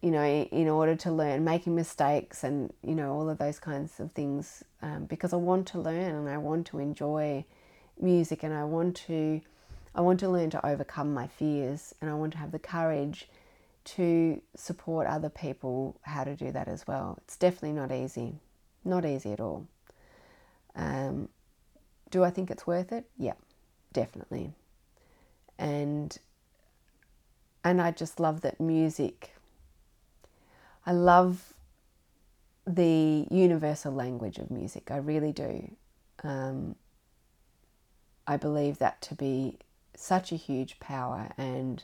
you 0.00 0.10
know, 0.10 0.24
in 0.24 0.68
order 0.68 0.96
to 0.96 1.12
learn, 1.12 1.44
making 1.44 1.74
mistakes, 1.74 2.42
and 2.42 2.72
you 2.82 2.94
know 2.94 3.12
all 3.12 3.30
of 3.30 3.38
those 3.38 3.60
kinds 3.60 4.00
of 4.00 4.10
things 4.12 4.64
um, 4.82 5.04
because 5.04 5.32
I 5.32 5.36
want 5.36 5.68
to 5.68 5.80
learn 5.80 6.14
and 6.14 6.28
I 6.28 6.38
want 6.38 6.66
to 6.68 6.78
enjoy 6.78 7.44
music 8.02 8.42
and 8.42 8.54
I 8.54 8.64
want 8.64 8.96
to 9.08 9.40
I 9.94 10.00
want 10.02 10.20
to 10.20 10.28
learn 10.28 10.50
to 10.50 10.64
overcome 10.64 11.12
my 11.12 11.26
fears 11.26 11.94
and 12.00 12.08
I 12.10 12.14
want 12.14 12.32
to 12.32 12.38
have 12.38 12.52
the 12.52 12.58
courage 12.58 13.28
to 13.82 14.40
support 14.54 15.06
other 15.06 15.28
people 15.28 15.96
how 16.02 16.24
to 16.24 16.36
do 16.36 16.52
that 16.52 16.68
as 16.68 16.86
well. 16.86 17.18
It's 17.22 17.36
definitely 17.36 17.72
not 17.72 17.90
easy. 17.90 18.34
Not 18.84 19.04
easy 19.04 19.32
at 19.32 19.40
all. 19.40 19.66
Um, 20.76 21.28
do 22.10 22.22
I 22.24 22.30
think 22.30 22.50
it's 22.50 22.66
worth 22.66 22.92
it? 22.92 23.06
Yeah, 23.16 23.34
definitely. 23.92 24.52
And 25.58 26.16
and 27.62 27.80
I 27.80 27.90
just 27.90 28.20
love 28.20 28.40
that 28.40 28.60
music. 28.60 29.34
I 30.86 30.92
love 30.92 31.52
the 32.66 33.26
universal 33.30 33.92
language 33.92 34.38
of 34.38 34.50
music. 34.50 34.90
I 34.90 34.96
really 34.96 35.32
do. 35.32 35.70
Um, 36.22 36.76
I 38.30 38.36
believe 38.36 38.78
that 38.78 39.02
to 39.02 39.16
be 39.16 39.58
such 39.96 40.30
a 40.30 40.36
huge 40.36 40.78
power 40.78 41.30
and 41.36 41.82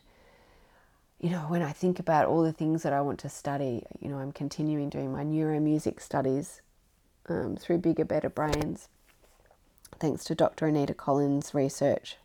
you 1.19 1.31
know, 1.31 1.41
when 1.49 1.63
I 1.63 1.73
think 1.73 1.99
about 1.99 2.27
all 2.27 2.43
the 2.43 2.53
things 2.53 2.83
that 2.83 2.93
I 2.93 3.01
want 3.01 3.19
to 3.21 3.29
study, 3.31 3.85
you 4.01 4.09
know, 4.09 4.19
I'm 4.19 4.33
continuing 4.33 4.91
doing 4.91 5.11
my 5.11 5.25
neuromusic 5.25 6.01
studies 6.01 6.61
um, 7.29 7.57
through 7.57 7.79
Bigger, 7.79 8.05
Better 8.05 8.29
Brains, 8.29 8.89
thanks 9.99 10.25
to 10.25 10.35
Dr. 10.35 10.67
Anita 10.67 10.93
Collins' 10.95 11.55
research 11.55 12.19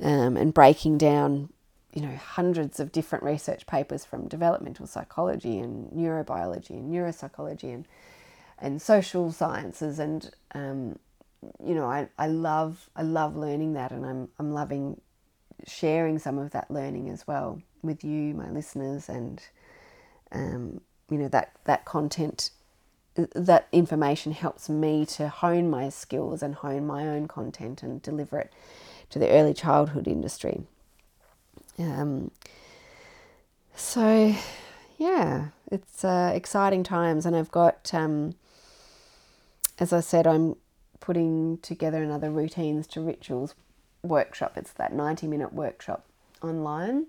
um, 0.00 0.36
and 0.36 0.52
breaking 0.52 0.98
down, 0.98 1.50
you 1.94 2.02
know, 2.02 2.16
hundreds 2.16 2.80
of 2.80 2.90
different 2.92 3.24
research 3.24 3.64
papers 3.66 4.04
from 4.04 4.28
developmental 4.28 4.86
psychology 4.88 5.58
and 5.58 5.90
neurobiology 5.92 6.70
and 6.70 6.92
neuropsychology 6.92 7.72
and 7.72 7.86
and 8.58 8.80
social 8.80 9.32
sciences 9.32 9.98
and 9.98 10.30
um, 10.54 10.98
you 11.64 11.74
know 11.74 11.86
I, 11.86 12.08
I 12.18 12.28
love 12.28 12.88
I 12.96 13.02
love 13.02 13.36
learning 13.36 13.74
that 13.74 13.90
and 13.90 14.04
I'm 14.04 14.28
I'm 14.38 14.52
loving 14.52 15.00
sharing 15.66 16.18
some 16.18 16.38
of 16.38 16.50
that 16.50 16.70
learning 16.70 17.08
as 17.08 17.26
well 17.26 17.60
with 17.82 18.04
you 18.04 18.34
my 18.34 18.50
listeners 18.50 19.08
and 19.08 19.42
um, 20.32 20.80
you 21.10 21.18
know 21.18 21.28
that 21.28 21.52
that 21.64 21.84
content 21.84 22.50
that 23.14 23.68
information 23.70 24.32
helps 24.32 24.68
me 24.68 25.06
to 25.06 25.28
hone 25.28 25.70
my 25.70 25.88
skills 25.88 26.42
and 26.42 26.56
hone 26.56 26.86
my 26.86 27.06
own 27.06 27.28
content 27.28 27.82
and 27.82 28.02
deliver 28.02 28.38
it 28.38 28.52
to 29.10 29.18
the 29.18 29.30
early 29.30 29.54
childhood 29.54 30.08
industry. 30.08 30.62
Um, 31.78 32.32
so, 33.76 34.34
yeah, 34.98 35.48
it's 35.70 36.04
uh, 36.04 36.32
exciting 36.34 36.82
times, 36.82 37.24
and 37.24 37.36
I've 37.36 37.50
got, 37.50 37.92
um, 37.94 38.34
as 39.78 39.92
I 39.92 40.00
said, 40.00 40.26
I'm 40.26 40.56
putting 41.04 41.58
together 41.58 42.02
another 42.02 42.30
routines 42.30 42.86
to 42.88 43.00
rituals 43.00 43.54
workshop. 44.02 44.56
It's 44.56 44.72
that 44.72 44.92
90 44.92 45.26
minute 45.26 45.52
workshop 45.52 46.04
online. 46.42 47.06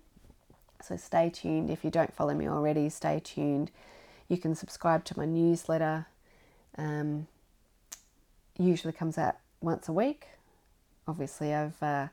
So, 0.81 0.97
stay 0.97 1.29
tuned. 1.29 1.69
If 1.69 1.83
you 1.83 1.89
don't 1.89 2.13
follow 2.13 2.33
me 2.33 2.47
already, 2.47 2.89
stay 2.89 3.21
tuned 3.23 3.71
you 4.27 4.37
can 4.37 4.55
subscribe 4.55 5.03
to 5.05 5.17
my 5.17 5.25
newsletter. 5.25 6.07
Um, 6.77 7.27
usually 8.57 8.93
comes 8.93 9.17
out 9.17 9.37
once 9.61 9.87
a 9.87 9.93
week. 9.93 10.27
Obviously, 11.07 11.53
I've 11.53 11.81
uh, 11.81 12.07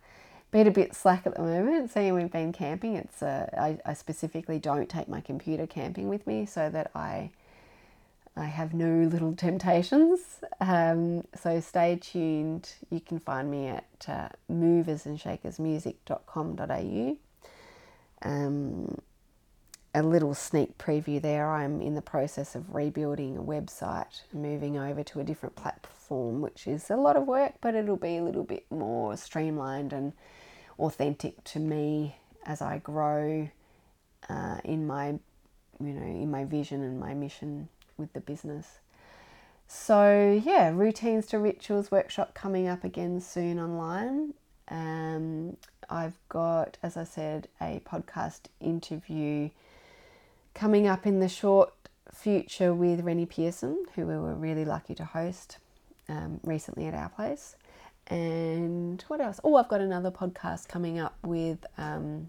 been 0.50 0.66
a 0.66 0.70
bit 0.70 0.94
slack 0.94 1.26
at 1.26 1.34
the 1.34 1.42
moment, 1.42 1.90
seeing 1.90 2.14
we've 2.14 2.30
been 2.30 2.52
camping. 2.52 2.96
It's 2.96 3.22
uh, 3.22 3.48
I, 3.56 3.78
I 3.90 3.94
specifically 3.94 4.58
don't 4.58 4.88
take 4.88 5.08
my 5.08 5.20
computer 5.20 5.66
camping 5.66 6.08
with 6.08 6.26
me 6.26 6.44
so 6.44 6.68
that 6.68 6.90
I 6.94 7.30
I 8.34 8.46
have 8.46 8.72
no 8.72 9.06
little 9.08 9.34
temptations. 9.34 10.42
Um, 10.60 11.24
so 11.34 11.60
stay 11.60 11.96
tuned. 11.96 12.72
You 12.90 13.00
can 13.00 13.18
find 13.18 13.50
me 13.50 13.66
at 13.68 14.06
uh, 14.08 14.30
mooversandshakersmusic.com.au. 14.50 17.16
Um, 18.24 18.98
a 19.94 20.02
little 20.02 20.32
sneak 20.32 20.78
preview 20.78 21.20
there. 21.20 21.52
I'm 21.52 21.82
in 21.82 21.94
the 21.94 22.00
process 22.00 22.54
of 22.54 22.74
rebuilding 22.74 23.36
a 23.36 23.42
website, 23.42 24.22
moving 24.32 24.78
over 24.78 25.02
to 25.04 25.20
a 25.20 25.24
different 25.24 25.54
platform, 25.54 26.40
which 26.40 26.66
is 26.66 26.88
a 26.88 26.96
lot 26.96 27.16
of 27.16 27.26
work, 27.26 27.52
but 27.60 27.74
it'll 27.74 27.96
be 27.96 28.16
a 28.16 28.24
little 28.24 28.44
bit 28.44 28.64
more 28.70 29.14
streamlined 29.18 29.92
and 29.92 30.14
authentic 30.78 31.44
to 31.44 31.58
me 31.58 32.16
as 32.46 32.62
I 32.62 32.78
grow 32.78 33.50
uh, 34.30 34.56
in 34.64 34.86
my, 34.86 35.18
you 35.78 35.92
know, 35.92 36.02
in 36.02 36.30
my 36.30 36.46
vision 36.46 36.82
and 36.82 36.98
my 36.98 37.12
mission 37.12 37.68
with 38.02 38.12
the 38.12 38.20
business. 38.20 38.80
So 39.66 40.40
yeah, 40.44 40.70
routines 40.70 41.26
to 41.28 41.38
rituals 41.38 41.90
workshop 41.90 42.34
coming 42.34 42.68
up 42.68 42.84
again 42.84 43.20
soon 43.20 43.58
online. 43.58 44.34
Um, 44.68 45.56
I've 45.88 46.18
got, 46.28 46.76
as 46.82 46.96
I 46.96 47.04
said, 47.04 47.48
a 47.60 47.80
podcast 47.84 48.42
interview 48.60 49.50
coming 50.54 50.86
up 50.86 51.06
in 51.06 51.20
the 51.20 51.28
short 51.28 51.72
future 52.14 52.74
with 52.74 53.00
Rennie 53.00 53.26
Pearson, 53.26 53.84
who 53.94 54.06
we 54.06 54.16
were 54.16 54.34
really 54.34 54.64
lucky 54.64 54.94
to 54.96 55.04
host 55.04 55.58
um, 56.08 56.40
recently 56.42 56.86
at 56.86 56.94
our 56.94 57.08
place. 57.08 57.56
And 58.08 59.02
what 59.08 59.20
else? 59.20 59.40
Oh, 59.44 59.56
I've 59.56 59.68
got 59.68 59.80
another 59.80 60.10
podcast 60.10 60.68
coming 60.68 60.98
up 60.98 61.16
with 61.22 61.64
um, 61.78 62.28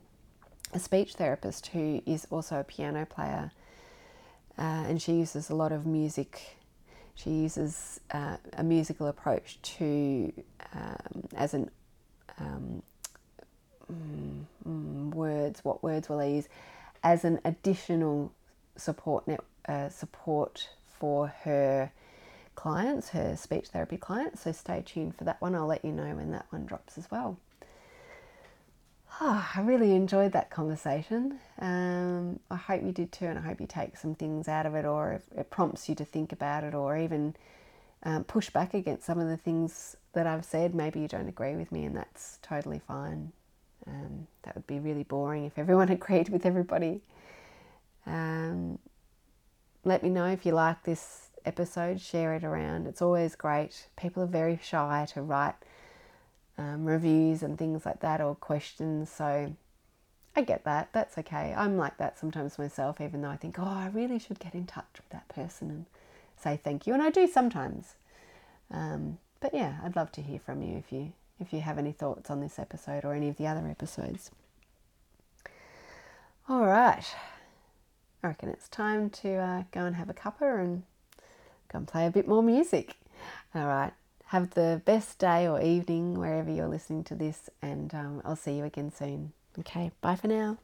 a 0.74 0.80
speech 0.80 1.16
therapist 1.16 1.68
who 1.68 2.02
is 2.06 2.28
also 2.30 2.60
a 2.60 2.64
piano 2.64 3.06
player. 3.06 3.52
Uh, 4.58 4.86
and 4.88 5.02
she 5.02 5.14
uses 5.14 5.50
a 5.50 5.56
lot 5.56 5.72
of 5.72 5.86
music. 5.86 6.58
She 7.16 7.30
uses 7.30 8.00
uh, 8.12 8.38
a 8.54 8.64
musical 8.64 9.08
approach 9.08 9.62
to, 9.62 10.34
um, 10.74 11.28
as 11.36 11.54
an 11.54 11.72
um, 12.40 12.82
mm, 13.92 14.46
mm, 14.68 15.14
words, 15.14 15.64
what 15.64 15.84
words 15.84 16.10
will 16.10 16.20
I 16.20 16.26
use? 16.26 16.48
as 17.04 17.26
an 17.26 17.40
additional 17.44 18.32
support 18.78 19.28
net, 19.28 19.42
uh, 19.68 19.90
support 19.90 20.70
for 20.86 21.28
her 21.44 21.92
clients, 22.56 23.10
her 23.10 23.36
speech 23.36 23.68
therapy 23.68 23.98
clients. 23.98 24.42
So 24.42 24.52
stay 24.52 24.84
tuned 24.86 25.16
for 25.16 25.26
that 25.26 25.42
one. 25.42 25.54
I'll 25.54 25.68
let 25.68 25.84
you 25.84 25.92
know 25.92 26.16
when 26.16 26.32
that 26.32 26.46
one 26.50 26.66
drops 26.66 26.98
as 26.98 27.12
well. 27.12 27.38
Oh, 29.22 29.48
I 29.56 29.62
really 29.62 29.96
enjoyed 29.96 30.32
that 30.32 30.50
conversation. 30.50 31.40
Um, 31.60 32.40
I 32.50 32.56
hope 32.56 32.84
you 32.84 32.92
did 32.92 33.12
too, 33.12 33.26
and 33.26 33.38
I 33.38 33.42
hope 33.44 33.62
you 33.62 33.68
take 33.68 33.96
some 33.96 34.16
things 34.16 34.48
out 34.48 34.66
of 34.66 34.76
it, 34.76 34.86
or 34.86 35.22
it 35.36 35.50
prompts 35.50 35.88
you 35.88 35.96
to 35.96 36.06
think 36.06 36.32
about 36.32 36.64
it, 36.64 36.74
or 36.74 36.98
even 36.98 37.36
um, 38.04 38.24
push 38.24 38.50
back 38.50 38.74
against 38.74 39.06
some 39.06 39.20
of 39.20 39.28
the 39.28 39.38
things 39.38 39.96
that 40.14 40.26
I've 40.26 40.46
said. 40.46 40.74
Maybe 40.74 41.00
you 41.00 41.08
don't 41.08 41.28
agree 41.28 41.56
with 41.56 41.72
me, 41.72 41.86
and 41.86 41.96
that's 41.96 42.40
totally 42.42 42.80
fine. 42.80 43.32
Um, 43.86 44.28
that 44.44 44.56
would 44.56 44.68
be 44.68 44.80
really 44.80 45.04
boring 45.04 45.46
if 45.46 45.60
everyone 45.60 45.90
agreed 45.90 46.30
with 46.30 46.46
everybody. 46.46 47.02
Um, 48.06 48.80
let 49.86 50.02
me 50.02 50.10
know 50.10 50.26
if 50.26 50.46
you 50.46 50.54
like 50.54 50.84
this 50.84 51.30
episode, 51.46 52.02
share 52.02 52.34
it 52.34 52.44
around. 52.44 52.88
It's 52.88 53.02
always 53.02 53.36
great. 53.36 53.88
People 53.96 54.24
are 54.24 54.28
very 54.28 54.60
shy 54.62 55.06
to 55.14 55.22
write 55.22 55.56
um, 56.58 56.86
reviews 56.86 57.44
and 57.44 57.58
things 57.58 57.86
like 57.86 58.00
that 58.02 58.22
or 58.22 58.36
questions. 58.36 59.10
So 59.10 59.54
I 60.36 60.42
get 60.42 60.64
that. 60.64 60.90
That's 60.94 61.18
okay. 61.20 61.54
I'm 61.56 61.78
like 61.78 61.98
that 61.98 62.18
sometimes 62.18 62.58
myself, 62.58 63.00
even 63.02 63.22
though 63.22 63.30
I 63.30 63.38
think, 63.38 63.60
oh, 63.60 63.64
I 63.64 63.90
really 63.94 64.20
should 64.20 64.40
get 64.40 64.54
in 64.54 64.66
touch 64.66 64.86
with 64.98 65.10
that 65.10 65.28
person 65.28 65.70
and 65.70 65.86
say 66.36 66.60
thank 66.62 66.88
you. 66.88 66.94
And 66.94 67.02
I 67.02 67.10
do 67.10 67.28
sometimes. 67.28 67.96
Um, 68.72 69.20
but 69.40 69.54
yeah, 69.54 69.80
I'd 69.84 69.96
love 69.96 70.12
to 70.14 70.22
hear 70.22 70.40
from 70.40 70.62
you 70.62 70.78
if 70.78 70.92
you 70.92 71.14
if 71.40 71.52
you 71.52 71.62
have 71.62 71.78
any 71.78 71.92
thoughts 71.92 72.30
on 72.30 72.40
this 72.40 72.58
episode 72.58 73.04
or 73.04 73.14
any 73.14 73.28
of 73.28 73.38
the 73.38 73.48
other 73.48 73.68
episodes. 73.68 74.32
All 76.48 76.66
right. 76.66 77.04
I 78.24 78.28
reckon 78.28 78.50
it's 78.50 78.70
time 78.70 79.10
to 79.10 79.34
uh, 79.36 79.64
go 79.72 79.82
and 79.82 79.96
have 79.96 80.10
a 80.10 80.14
cuppa 80.14 80.60
and 80.60 80.84
go 81.72 81.80
and 81.80 81.88
play 81.88 82.06
a 82.06 82.12
bit 82.12 82.28
more 82.28 82.44
music. 82.44 82.96
All 83.54 83.66
right. 83.66 83.92
Have 84.34 84.50
the 84.56 84.82
best 84.84 85.20
day 85.20 85.48
or 85.48 85.62
evening 85.62 86.18
wherever 86.18 86.50
you're 86.50 86.68
listening 86.68 87.04
to 87.04 87.14
this, 87.14 87.52
and 87.62 87.94
um, 87.94 88.20
I'll 88.26 88.36
see 88.36 88.54
you 88.54 88.64
again 88.64 88.92
soon. 88.92 89.32
Okay, 89.60 89.92
bye 90.02 90.16
for 90.16 90.28
now. 90.28 90.58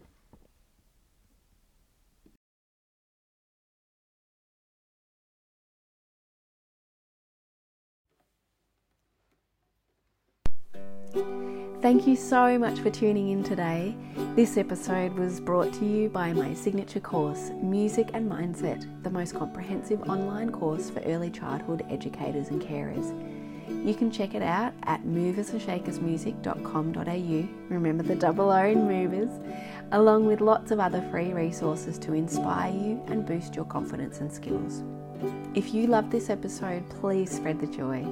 Thank 11.80 12.08
you 12.08 12.16
so 12.16 12.58
much 12.58 12.80
for 12.80 12.90
tuning 12.90 13.30
in 13.30 13.44
today. 13.44 13.96
This 14.36 14.58
episode 14.58 15.14
was 15.14 15.40
brought 15.40 15.72
to 15.74 15.86
you 15.86 16.10
by 16.10 16.34
my 16.34 16.56
signature 16.56 17.00
course, 17.00 17.52
Music 17.62 18.10
and 18.16 18.28
Mindset, 18.28 19.04
the 19.04 19.12
most 19.12 19.36
comprehensive 19.36 20.02
online 20.10 20.52
course 20.52 20.90
for 20.90 21.02
early 21.02 21.30
childhood 21.30 21.86
educators 21.92 22.50
and 22.50 22.60
carers. 22.60 23.14
You 23.70 23.94
can 23.94 24.12
check 24.12 24.36
it 24.36 24.42
out 24.42 24.74
at 24.84 25.04
mooversandshakersmusic.com.au. 25.04 27.48
Remember 27.70 28.04
the 28.04 28.16
double 28.16 28.52
O 28.52 28.66
in 28.66 28.88
movers, 28.88 29.30
along 29.92 30.26
with 30.26 30.42
lots 30.42 30.72
of 30.72 30.80
other 30.80 31.02
free 31.10 31.34
resources 31.34 31.98
to 32.00 32.14
inspire 32.14 32.74
you 32.74 33.02
and 33.08 33.26
boost 33.26 33.56
your 33.56 33.66
confidence 33.66 34.20
and 34.20 34.32
skills. 34.32 34.84
If 35.56 35.74
you 35.74 35.88
love 35.88 36.12
this 36.12 36.30
episode, 36.30 36.88
please 36.90 37.32
spread 37.32 37.60
the 37.60 37.68
joy. 37.68 38.06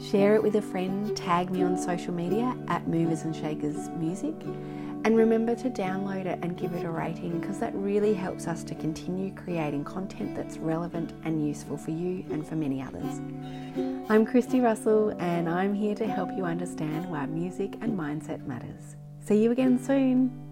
Share 0.00 0.34
it 0.34 0.42
with 0.42 0.56
a 0.56 0.62
friend, 0.62 1.16
tag 1.16 1.50
me 1.50 1.62
on 1.62 1.78
social 1.78 2.12
media 2.12 2.56
at 2.68 2.88
Moovers 2.88 3.22
and 3.22 3.34
Shakers 3.34 3.88
Music, 3.90 4.34
and 5.04 5.16
remember 5.16 5.54
to 5.56 5.68
download 5.68 6.26
it 6.26 6.38
and 6.42 6.56
give 6.56 6.72
it 6.74 6.84
a 6.84 6.90
rating 6.90 7.40
because 7.40 7.58
that 7.58 7.74
really 7.74 8.14
helps 8.14 8.46
us 8.46 8.62
to 8.64 8.74
continue 8.74 9.34
creating 9.34 9.84
content 9.84 10.36
that's 10.36 10.58
relevant 10.58 11.12
and 11.24 11.46
useful 11.46 11.76
for 11.76 11.90
you 11.90 12.24
and 12.30 12.46
for 12.46 12.54
many 12.54 12.80
others. 12.80 13.20
I'm 14.08 14.24
Christy 14.24 14.60
Russell, 14.60 15.10
and 15.18 15.48
I'm 15.48 15.74
here 15.74 15.94
to 15.96 16.06
help 16.06 16.30
you 16.36 16.44
understand 16.44 17.10
why 17.10 17.26
music 17.26 17.74
and 17.80 17.98
mindset 17.98 18.46
matters. 18.46 18.96
See 19.20 19.42
you 19.42 19.50
again 19.50 19.82
soon. 19.82 20.51